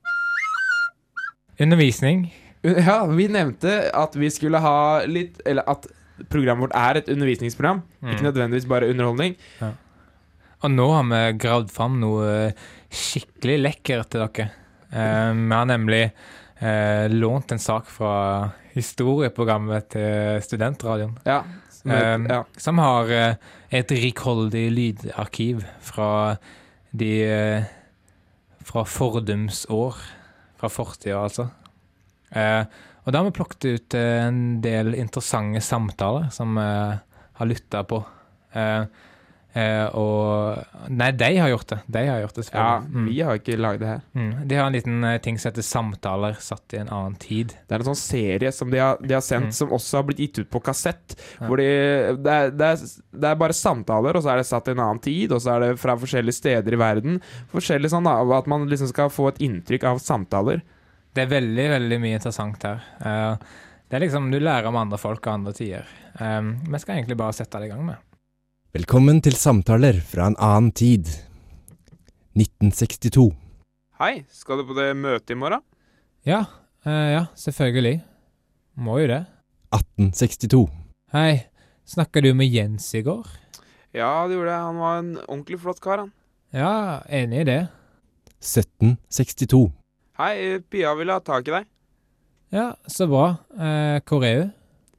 Undervisning. 1.60 2.26
Ja, 2.62 3.00
vi 3.06 3.28
nevnte 3.32 3.72
at 3.96 4.16
vi 4.18 4.28
skulle 4.34 4.58
ha 4.62 5.04
litt 5.06 5.38
Eller 5.46 5.64
at 5.70 5.86
programmet 6.28 6.66
vårt 6.66 6.74
er 6.76 6.98
et 7.00 7.10
undervisningsprogram. 7.14 7.82
Ikke 8.02 8.26
nødvendigvis 8.26 8.66
bare 8.70 8.88
underholdning. 8.90 9.36
Og 10.58 10.72
nå 10.74 10.88
har 10.90 11.06
vi 11.06 11.20
gravd 11.38 11.70
fram 11.70 12.00
noe 12.02 12.50
skikkelig 12.90 13.58
lekkert 13.62 14.10
til 14.10 14.24
dere. 14.26 14.48
Eh, 14.90 15.30
vi 15.38 15.54
har 15.54 15.68
nemlig 15.70 16.02
eh, 16.08 17.06
lånt 17.14 17.54
en 17.54 17.62
sak 17.62 17.86
fra 17.92 18.12
historieprogrammet 18.74 19.88
til 19.94 20.42
Studentradioen. 20.42 21.14
Ja. 21.26 21.42
som 21.70 21.90
et- 21.94 22.14
Um, 22.18 22.26
ja. 22.26 22.42
Som 22.58 22.78
har 22.82 23.10
eh, 23.14 23.34
et 23.70 23.88
rikholdig 23.94 24.64
lydarkiv 24.74 25.62
fra 25.80 26.36
de 26.90 27.12
eh, 27.24 27.64
Fra 28.68 28.84
fordums 28.84 29.64
år. 29.70 29.96
Fra 30.58 30.68
fortida, 30.68 31.22
altså. 31.22 31.48
Eh, 32.34 32.64
og 33.04 33.12
da 33.14 33.20
har 33.20 33.28
vi 33.28 33.36
plukket 33.38 33.64
ut 33.64 33.94
eh, 33.96 34.26
en 34.26 34.58
del 34.60 34.92
interessante 34.98 35.62
samtaler 35.64 36.28
som 36.34 36.58
vi 36.58 36.66
har 37.38 37.48
lytta 37.48 37.84
på. 37.88 38.02
Eh, 38.52 38.82
eh, 39.54 39.86
og 39.96 40.90
Nei, 40.90 41.10
de 41.12 41.28
har 41.38 41.48
gjort 41.50 41.68
det. 41.72 41.78
De 41.86 42.02
har 42.08 42.20
gjort 42.22 42.34
det, 42.36 42.44
ja, 42.44 42.48
selvfølgelig. 42.48 42.94
Mm. 42.94 43.06
vi 43.08 43.20
har 43.20 43.38
ikke 43.40 43.56
lagd 43.58 43.80
det 43.82 43.88
her. 43.90 44.00
Mm. 44.14 44.30
De 44.48 44.56
har 44.58 44.66
en 44.66 44.76
liten 44.76 45.04
uh, 45.04 45.18
ting 45.24 45.38
som 45.38 45.50
heter 45.50 45.66
Samtaler 45.66 46.38
satt 46.40 46.74
i 46.74 46.80
en 46.80 46.88
annen 46.88 47.16
tid. 47.20 47.52
Det 47.66 47.76
er 47.76 47.84
en 47.84 47.90
sånn 47.90 48.00
serie 48.00 48.52
som 48.54 48.70
de 48.72 48.80
har, 48.82 48.98
de 49.02 49.14
har 49.16 49.24
sendt, 49.24 49.48
Mm. 49.48 49.56
som 49.60 49.72
også 49.76 50.00
har 50.00 50.08
blitt 50.08 50.18
gitt 50.24 50.38
ut 50.42 50.50
på 50.50 50.60
kassett. 50.64 51.14
Ja. 51.38 51.46
Hvor 51.46 51.60
de, 51.60 51.68
det, 52.24 52.32
er, 52.32 52.50
det, 52.50 52.66
er, 52.72 52.96
det 53.22 53.30
er 53.30 53.38
bare 53.44 53.56
samtaler, 53.56 54.16
og 54.16 54.24
så 54.24 54.32
er 54.32 54.42
det 54.42 54.48
satt 54.48 54.68
i 54.68 54.74
en 54.74 54.82
annen 54.84 55.00
tid, 55.04 55.32
og 55.32 55.40
så 55.44 55.54
er 55.54 55.66
det 55.66 55.78
fra 55.80 55.94
forskjellige 56.00 56.38
steder 56.40 56.74
i 56.74 56.80
verden. 56.80 57.20
Forskjellig 57.52 57.92
sånn 57.92 58.08
da, 58.08 58.16
At 58.38 58.50
man 58.50 58.66
liksom 58.68 58.90
skal 58.90 59.12
få 59.12 59.28
et 59.32 59.40
inntrykk 59.44 59.84
av 59.92 60.02
samtaler. 60.02 60.64
Det 61.14 61.24
er 61.24 61.32
veldig, 61.32 61.68
veldig 61.76 61.98
mye 62.02 62.18
interessant 62.18 62.62
her. 62.68 62.84
Uh, 63.00 63.64
det 63.88 63.96
er 63.96 64.04
liksom, 64.04 64.30
Du 64.30 64.38
lærer 64.38 64.68
om 64.68 64.76
andre 64.76 64.98
folk 65.00 65.24
og 65.26 65.32
andre 65.32 65.54
tider. 65.56 65.88
Um, 66.20 66.56
vi 66.68 66.78
skal 66.82 66.98
egentlig 66.98 67.16
bare 67.16 67.32
sette 67.36 67.58
det 67.62 67.70
i 67.70 67.72
gang 67.72 67.86
med. 67.86 67.96
Velkommen 68.76 69.22
til 69.24 69.32
samtaler 69.32 69.96
fra 70.04 70.26
en 70.28 70.34
annen 70.44 70.72
tid. 70.76 71.08
1962. 72.36 73.30
Hei, 73.96 74.12
skal 74.28 74.60
du 74.60 74.66
på 74.68 74.74
det 74.76 74.90
møtet 74.98 75.32
i 75.32 75.36
morgen? 75.40 75.62
Ja, 76.28 76.42
eh, 76.84 77.14
ja, 77.14 77.22
selvfølgelig. 77.32 78.02
Må 78.76 78.98
jo 79.00 79.06
det. 79.08 79.22
1862. 79.72 80.66
Hei, 81.14 81.46
snakka 81.88 82.20
du 82.20 82.34
med 82.36 82.52
Jens 82.52 82.90
i 82.92 83.00
går? 83.06 83.24
Ja, 83.96 84.26
det 84.28 84.36
gjorde 84.36 84.52
jeg. 84.52 84.66
Han 84.68 84.82
var 84.82 84.98
en 85.00 85.14
ordentlig 85.24 85.60
flott 85.62 85.80
kar, 85.80 86.04
han. 86.04 86.12
Ja, 86.52 87.00
enig 87.08 87.40
i 87.40 87.48
det. 87.48 87.60
1762. 88.44 89.62
Hei, 90.20 90.58
Pia 90.68 90.92
ville 90.98 91.16
ha 91.16 91.24
tak 91.24 91.48
i 91.48 91.56
deg. 91.56 91.70
Ja, 92.52 92.74
så 92.84 93.08
bra. 93.08 93.30
Eh, 93.56 93.96
hvor 94.04 94.28
er 94.28 94.42
hun? 94.42 94.52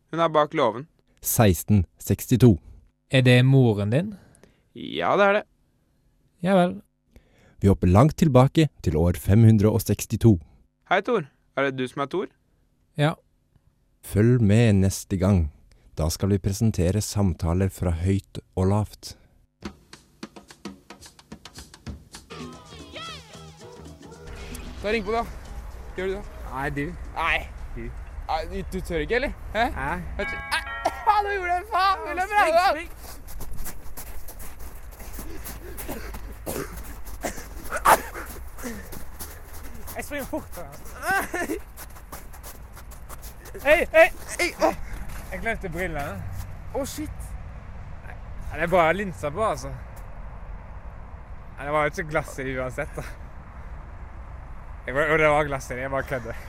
Hun 0.09 0.25
er 0.25 0.33
bak 0.33 0.57
låven. 0.57 0.89
1662. 1.21 2.57
Er 3.11 3.23
det 3.25 3.41
moren 3.45 3.89
din? 3.89 4.09
Ja, 4.75 5.15
det 5.17 5.25
er 5.25 5.33
det. 5.33 5.43
Ja 6.45 6.53
vel. 6.53 6.75
Vi 7.61 7.67
hopper 7.67 7.89
langt 7.89 8.17
tilbake 8.21 8.67
til 8.85 8.97
år 8.97 9.17
562. 9.17 10.37
Hei, 10.89 11.01
Tor. 11.01 11.25
Er 11.57 11.63
det 11.63 11.77
du 11.79 11.87
som 11.89 12.03
er 12.03 12.05
Tor? 12.05 12.27
Ja. 12.97 13.15
Følg 14.05 14.41
med 14.41 14.73
neste 14.83 15.17
gang. 15.17 15.49
Da 15.97 16.09
skal 16.13 16.29
vi 16.29 16.37
presentere 16.37 17.01
samtaler 17.01 17.73
fra 17.73 17.95
høyt 17.97 18.43
og 18.55 18.69
lavt. 18.69 19.17
Da 24.83 24.93
ring 24.93 25.03
på, 25.03 25.17
da. 25.17 25.25
Gjør 25.97 26.13
du 26.13 26.13
det? 26.13 26.23
Nei, 26.53 26.69
du. 26.77 26.85
Nei. 27.17 27.35
Du. 27.73 27.83
Nei, 28.29 28.63
du, 28.69 28.79
tør 28.79 29.01
ikke, 29.01 29.17
eller? 29.17 29.33
Hæ? 29.57 29.69
Hæ? 29.73 30.58
Faen, 31.19 31.25
du 31.25 31.33
gjorde 31.35 31.55
en 31.57 31.65
Faen, 31.71 31.99
vil 32.07 32.17
jeg? 32.17 32.89
Jeg 39.95 40.05
springer 40.05 40.25
fortere. 40.25 40.67
Hei, 43.63 43.87
hei! 43.91 44.07
Jeg 45.31 45.41
glemte 45.41 45.69
brillene. 45.69 46.21
Å, 46.73 46.85
shit. 46.87 47.27
Nei, 48.05 48.15
Det 48.53 48.61
er 48.63 48.71
bare 48.71 48.93
linsa 48.95 49.29
på, 49.33 49.43
altså. 49.43 49.73
Nei, 51.57 51.65
Det 51.65 51.73
var 51.75 51.83
jo 51.83 51.93
ikke 51.97 52.07
glass 52.13 52.39
i 52.39 52.47
uansett, 52.55 52.95
da. 52.95 53.03
Jo, 54.87 54.95
og 54.95 55.19
det 55.19 55.27
var 55.35 55.51
glass 55.51 55.67
i 55.69 55.75
det, 55.75 55.83
jeg 55.83 55.91
bare 55.97 56.07
kødder. 56.13 56.39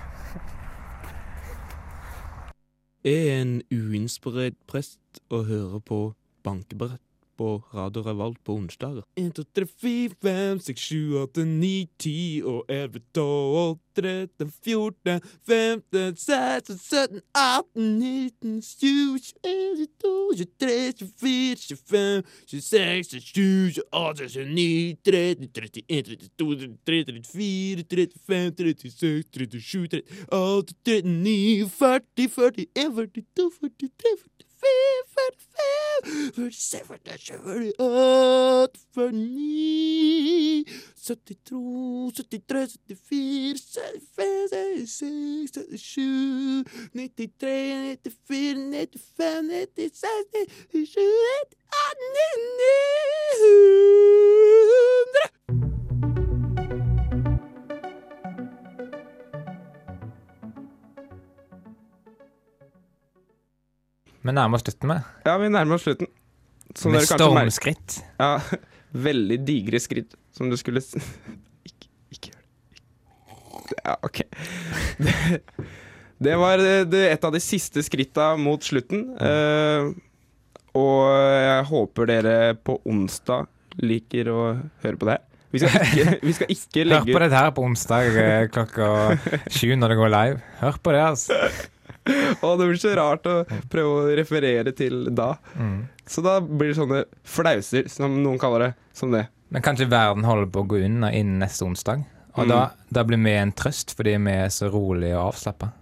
Er 3.05 3.41
en 3.41 3.63
uinspirert 3.73 4.59
prest 4.67 5.23
og 5.31 5.47
hører 5.49 5.79
på 5.79 6.01
bankebrett 6.45 7.03
på 7.41 7.63
Radio 7.75 8.03
Revolt 8.05 8.45
på 8.45 8.53
onsdager. 8.55 9.03
1, 9.17 9.35
2, 9.35 9.43
3, 9.57 9.67
4, 9.81 10.15
5, 10.23 10.61
6, 10.61 10.81
7, 10.81 11.15
8, 11.23 11.45
9, 11.45 11.87
10 11.99 12.43
og 12.45 12.65
11, 12.69 13.01
12, 13.17 13.79
13, 13.97 14.51
14, 14.65 15.21
15, 15.49 16.17
16, 16.17 16.79
17, 16.79 17.23
18, 17.35 17.99
19, 17.99 18.61
20, 18.63 19.19
21, 19.45 19.89
22, 20.01 20.37
23, 20.37 20.93
24, 21.21 21.77
25, 21.87 22.23
26, 22.47 23.09
27, 23.09 23.83
28, 23.93 24.29
29, 24.29 24.97
30, 25.05 25.49
31, 25.49 26.17
32, 26.37 26.77
33, 26.85 27.23
34, 27.33 27.85
35, 27.89 28.53
36, 28.57 29.25
37, 29.33 30.03
38, 30.29 30.75
39, 30.85 31.69
40, 31.69 32.29
41, 32.29 32.93
42, 32.93 33.51
43, 33.51 34.17
44, 34.17 34.50
45, 34.61 36.33
46, 36.35 36.87
47, 36.87 37.39
48, 37.43 38.79
49, 38.95 40.65
72, 40.97 42.13
73, 42.15 42.69
74, 42.69 43.59
75, 43.59 44.49
76, 44.49 45.51
77, 45.53 46.65
93, 46.95 47.99
94, 48.03 48.71
95, 48.71 49.43
96, 49.43 50.03
97, 50.03 50.47
98, 50.73 51.57
99, 53.41 54.30
Vi 64.21 64.35
nærmer 64.37 64.59
oss 64.59 64.65
slutten 64.67 64.91
med. 64.91 65.07
Ja, 65.25 65.37
vi 65.41 65.49
nærmer 65.53 65.79
oss 65.79 65.87
slutten. 65.87 66.11
Som 66.77 66.93
med 66.95 67.07
stormskritt. 67.09 68.01
Ja, 68.21 68.35
veldig 69.09 69.41
digre 69.47 69.81
skritt 69.83 70.15
som 70.37 70.51
du 70.51 70.57
skulle 70.61 70.83
Ikke, 71.69 71.89
ikke 72.13 72.31
gjør 72.31 72.43
det. 72.43 73.81
Ja, 73.85 73.97
OK. 74.07 74.23
Det, 75.01 75.15
det 76.21 76.37
var 76.39 76.63
eh, 76.63 76.85
det, 76.91 77.05
et 77.15 77.25
av 77.27 77.33
de 77.35 77.41
siste 77.43 77.83
skritta 77.87 78.35
mot 78.39 78.63
slutten. 78.65 79.09
eh, 79.17 79.91
og 80.71 81.01
jeg 81.11 81.65
håper 81.67 82.07
dere 82.07 82.35
på 82.55 82.77
onsdag 82.87 83.49
liker 83.83 84.29
å 84.31 84.43
høre 84.85 85.01
på 85.01 85.09
det. 85.09 85.17
Vi 85.51 85.59
skal 85.59 85.83
ikke, 85.83 86.15
vi 86.29 86.35
skal 86.37 86.53
ikke 86.55 86.85
Hør 86.93 87.09
på 87.09 87.23
det 87.25 87.31
her 87.35 87.51
på 87.57 87.65
onsdag 87.67 88.19
eh, 88.23 88.45
klokka 88.55 88.91
sju 89.51 89.73
når 89.75 89.95
det 89.95 89.99
går 89.99 90.13
live. 90.15 90.41
Hør 90.61 90.79
på 90.79 90.95
det, 90.95 91.03
altså. 91.09 91.41
Å, 92.43 92.53
det 92.57 92.67
blir 92.71 92.79
så 92.81 92.95
rart 92.97 93.27
å 93.29 93.35
prøve 93.71 93.91
å 94.05 94.15
referere 94.17 94.73
til 94.77 95.11
da. 95.15 95.35
Mm. 95.57 95.83
Så 96.09 96.23
da 96.25 96.39
blir 96.41 96.73
det 96.73 96.79
sånne 96.79 97.03
flauser, 97.29 97.89
som 97.93 98.17
noen 98.25 98.39
kaller 98.41 98.65
det, 98.65 98.71
som 98.97 99.13
det. 99.15 99.27
Men 99.51 99.63
kanskje 99.67 99.89
verden 99.91 100.25
holder 100.25 100.49
på 100.55 100.63
å 100.63 100.69
gå 100.71 100.81
unna 100.87 101.11
innen 101.13 101.39
neste 101.43 101.67
onsdag? 101.67 102.05
Og 102.37 102.45
Mm. 102.47 102.49
da, 102.49 102.61
da 102.95 103.03
blir 103.05 103.19
vi 103.19 103.33
en 103.35 103.53
trøst 103.53 103.93
fordi 103.99 104.15
vi 104.23 104.31
er 104.33 104.49
så 104.55 104.69
rolige 104.71 105.17
og 105.19 105.33
avslappa. 105.35 105.73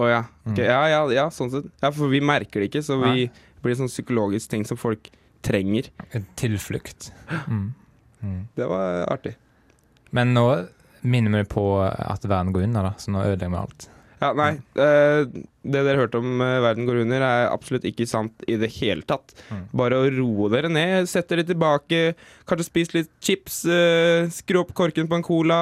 Å 0.00 0.08
ja. 0.10 0.22
Ok, 0.46 0.56
Mm. 0.58 0.64
ja, 0.64 0.80
ja, 0.88 1.00
ja, 1.12 1.26
sånn 1.30 1.50
sett. 1.52 1.64
Ja, 1.82 1.90
for 1.92 2.08
vi 2.08 2.20
merker 2.20 2.60
det 2.60 2.70
ikke, 2.72 2.82
så 2.82 2.96
vi 3.04 3.26
ja. 3.26 3.30
blir 3.62 3.76
sånn 3.78 3.88
psykologisk 3.92 4.50
ting 4.50 4.64
som 4.64 4.76
folk 4.80 5.10
trenger. 5.44 5.90
En 6.12 6.26
tilflukt. 6.36 7.12
Mm. 7.46 7.74
Mm. 8.24 8.40
Det 8.56 8.66
var 8.68 9.04
artig. 9.12 9.36
Men 10.10 10.32
nå 10.34 10.46
minner 11.04 11.30
vi 11.42 11.44
på 11.44 11.64
at 11.84 12.24
verden 12.24 12.52
går 12.52 12.64
unna, 12.64 12.82
da, 12.82 12.94
så 12.98 13.12
nå 13.12 13.22
ødelegger 13.28 13.50
vi 13.52 13.60
alt. 13.60 13.88
Ja, 14.24 14.30
nei. 14.36 14.54
eh, 14.80 15.26
det 15.64 15.82
dere 15.84 16.00
hørte 16.00 16.20
om 16.22 16.40
eh, 16.40 16.60
verden 16.64 16.86
går 16.88 17.02
under, 17.02 17.24
er 17.24 17.50
absolutt 17.50 17.84
ikke 17.88 18.06
sant 18.08 18.44
i 18.48 18.56
det 18.60 18.70
hele 18.78 19.04
tatt. 19.08 19.34
Mm. 19.50 19.64
Bare 19.76 19.98
å 20.00 20.06
roe 20.14 20.48
dere 20.52 20.70
ned, 20.72 21.10
sette 21.10 21.34
dere 21.34 21.46
tilbake, 21.48 22.14
kanskje 22.48 22.68
spise 22.68 22.96
litt 22.96 23.10
chips, 23.24 23.62
uh, 23.68 24.30
skru 24.32 24.62
opp 24.62 24.72
korken 24.76 25.10
på 25.10 25.18
en 25.18 25.26
cola. 25.26 25.58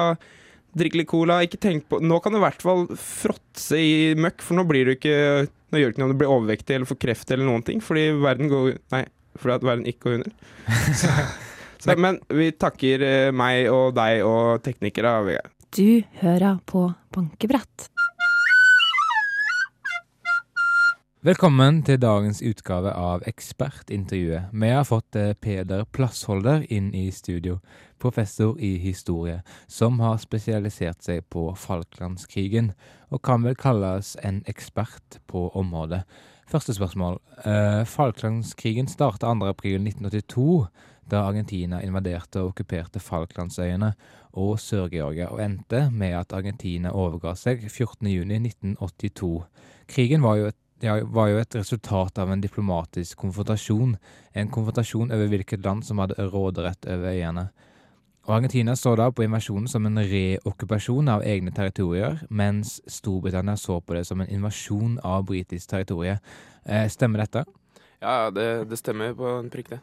Drikke 0.77 1.01
litt 1.01 1.09
cola. 1.11 1.41
Ikke 1.45 1.59
tenk 1.61 1.85
på 1.91 1.99
Nå 2.01 2.17
kan 2.23 2.33
du 2.33 2.39
i 2.39 2.43
hvert 2.43 2.63
fall 2.63 2.87
fråtse 2.97 3.77
i 3.77 4.13
møkk, 4.17 4.41
for 4.41 4.57
nå 4.57 4.65
blir 4.69 4.87
du 4.87 4.95
ikke 4.95 5.17
Nå 5.73 5.81
gjør 5.81 5.91
det 5.91 5.93
ikke 5.93 6.01
noe 6.01 6.07
om 6.07 6.13
du 6.13 6.21
blir 6.21 6.33
overvektig 6.33 6.75
eller 6.75 6.89
får 6.89 6.99
kreft 7.01 7.33
eller 7.33 7.49
noen 7.49 7.65
ting, 7.65 7.81
fordi 7.81 8.07
verden 8.21 8.49
går 8.49 8.75
Nei, 8.93 9.03
fordi 9.37 9.55
at 9.55 9.67
verden 9.69 9.89
ikke 9.89 10.07
går 10.07 10.19
under. 10.19 10.35
Så, 11.83 11.91
så, 11.91 11.97
men 11.99 12.21
vi 12.31 12.45
takker 12.55 13.01
eh, 13.03 13.29
meg 13.35 13.65
og 13.67 13.89
deg 13.97 14.21
og 14.23 14.61
teknikere. 14.63 15.41
Du 15.75 15.99
hører 16.21 16.61
på 16.63 16.85
bankebrett. 17.11 17.89
Velkommen 21.23 21.77
til 21.87 22.01
dagens 22.03 22.41
utgave 22.43 22.91
av 22.99 23.21
Ekspertintervjuet. 23.23 24.49
Vi 24.51 24.69
har 24.75 24.83
fått 24.83 25.15
eh, 25.15 25.29
Peder 25.39 25.85
Plassholder 25.95 26.65
inn 26.67 26.89
i 26.91 27.05
studio, 27.15 27.61
professor 27.95 28.57
i 28.59 28.73
historie, 28.83 29.37
som 29.71 30.01
har 30.03 30.17
spesialisert 30.19 30.99
seg 31.05 31.21
på 31.31 31.45
Falklandskrigen, 31.55 32.73
og 33.07 33.23
kan 33.23 33.47
vel 33.47 33.55
kalles 33.55 34.17
en 34.19 34.41
ekspert 34.51 35.21
på 35.31 35.45
området. 35.55 36.01
Første 36.51 36.75
spørsmål. 36.75 37.21
Eh, 37.47 37.85
Falklandskrigen 37.87 38.91
starta 38.91 39.31
2.4.1982, 39.31 40.65
da 41.07 41.23
Argentina 41.29 41.79
invaderte 41.87 42.43
og 42.43 42.51
okkuperte 42.51 42.99
Falklandsøyene 42.99 43.93
og 44.43 44.59
Sør-Georgia, 44.59 45.31
og 45.31 45.39
endte 45.39 45.85
med 45.87 46.19
at 46.19 46.35
Argentina 46.35 46.91
overga 46.91 47.31
seg 47.39 47.63
14.6.1982. 47.71 49.31
Krigen 49.87 50.27
var 50.27 50.41
jo 50.41 50.51
et 50.51 50.59
ja, 50.83 50.97
var 51.03 51.29
jo 51.31 51.39
et 51.39 51.55
resultat 51.55 52.19
av 52.19 52.31
en 52.31 52.41
diplomatisk 52.43 53.17
konfrontasjon. 53.23 53.95
En 54.35 54.49
konfrontasjon 54.51 55.13
over 55.15 55.29
hvilket 55.31 55.63
land 55.63 55.85
som 55.87 56.01
hadde 56.03 56.27
råderett 56.33 56.87
over 56.91 57.13
øyene. 57.13 57.47
Og 58.23 58.35
Argentina 58.37 58.75
så 58.79 58.93
da 58.95 59.09
på 59.11 59.25
invasjonen 59.25 59.67
som 59.67 59.85
en 59.87 59.99
reokkupasjon 59.99 61.09
av 61.11 61.25
egne 61.27 61.51
territorier, 61.51 62.21
mens 62.29 62.77
Storbritannia 62.87 63.57
så 63.59 63.81
på 63.83 63.97
det 63.97 64.05
som 64.07 64.21
en 64.23 64.29
invasjon 64.31 64.95
av 65.03 65.25
britisk 65.27 65.73
territorie. 65.73 66.19
Eh, 66.63 66.87
stemmer 66.91 67.25
dette? 67.25 67.43
Ja, 67.99 68.29
det, 68.31 68.69
det 68.71 68.79
stemmer 68.79 69.11
på 69.17 69.27
en 69.39 69.51
prikk, 69.51 69.73
det. 69.75 69.81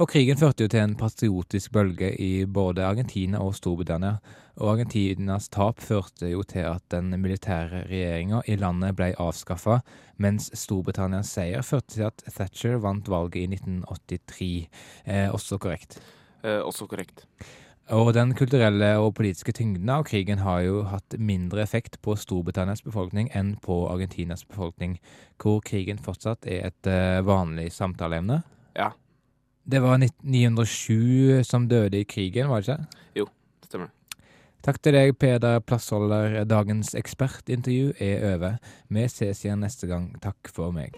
Og 0.00 0.08
krigen 0.08 0.38
førte 0.40 0.64
jo 0.64 0.70
til 0.72 0.80
en 0.80 0.96
patriotisk 0.96 1.74
bølge 1.76 2.08
i 2.16 2.46
både 2.48 2.86
Argentina 2.88 3.42
og 3.44 3.54
Storbritannia. 3.58 4.16
Og 4.60 4.74
Argentinas 4.74 5.48
tap 5.48 5.80
førte 5.80 6.28
jo 6.28 6.42
til 6.44 6.66
at 6.68 6.84
den 6.92 7.14
militære 7.22 7.86
regjeringa 7.88 8.42
i 8.44 8.58
landet 8.60 8.92
ble 8.98 9.14
avskaffa, 9.16 9.78
mens 10.20 10.50
Storbritannias 10.52 11.32
seier 11.32 11.64
førte 11.64 11.94
til 11.94 12.04
at 12.10 12.24
Thatcher 12.28 12.76
vant 12.84 13.08
valget 13.08 13.46
i 13.46 13.48
1983. 13.56 14.50
Eh, 15.06 15.28
også 15.32 15.56
korrekt. 15.56 15.96
Eh, 16.44 16.60
også 16.60 16.84
korrekt. 16.90 17.24
Og 17.90 18.12
den 18.14 18.34
kulturelle 18.38 18.90
og 19.02 19.14
politiske 19.18 19.54
tyngden 19.56 19.88
av 19.90 20.04
krigen 20.06 20.42
har 20.44 20.60
jo 20.62 20.82
hatt 20.86 21.16
mindre 21.18 21.64
effekt 21.64 21.96
på 22.04 22.14
Storbritannias 22.20 22.84
befolkning 22.84 23.32
enn 23.34 23.54
på 23.64 23.80
Argentinas 23.90 24.44
befolkning, 24.44 24.98
hvor 25.40 25.58
krigen 25.64 25.98
fortsatt 25.98 26.44
er 26.46 26.68
et 26.68 26.90
eh, 26.90 27.22
vanlig 27.26 27.70
samtaleemne. 27.74 28.42
Ja. 28.76 28.92
Det 29.64 29.80
var 29.80 29.96
907 29.98 31.40
som 31.48 31.66
døde 31.70 32.04
i 32.04 32.04
krigen, 32.04 32.52
var 32.52 32.60
det 32.60 32.76
ikke? 32.76 33.02
Jo, 33.22 33.26
det 33.64 33.72
Stemmer. 33.72 33.90
Takk 34.60 34.76
til 34.84 34.92
deg, 34.92 35.14
Peder 35.16 35.62
Plassholder. 35.64 36.42
Dagens 36.44 36.92
ekspertintervju 36.98 37.94
er 37.96 38.26
over. 38.34 38.58
Vi 38.92 39.06
ses 39.08 39.40
igjen 39.46 39.64
neste 39.64 39.88
gang. 39.88 40.10
Takk 40.20 40.52
for 40.52 40.76
meg. 40.76 40.92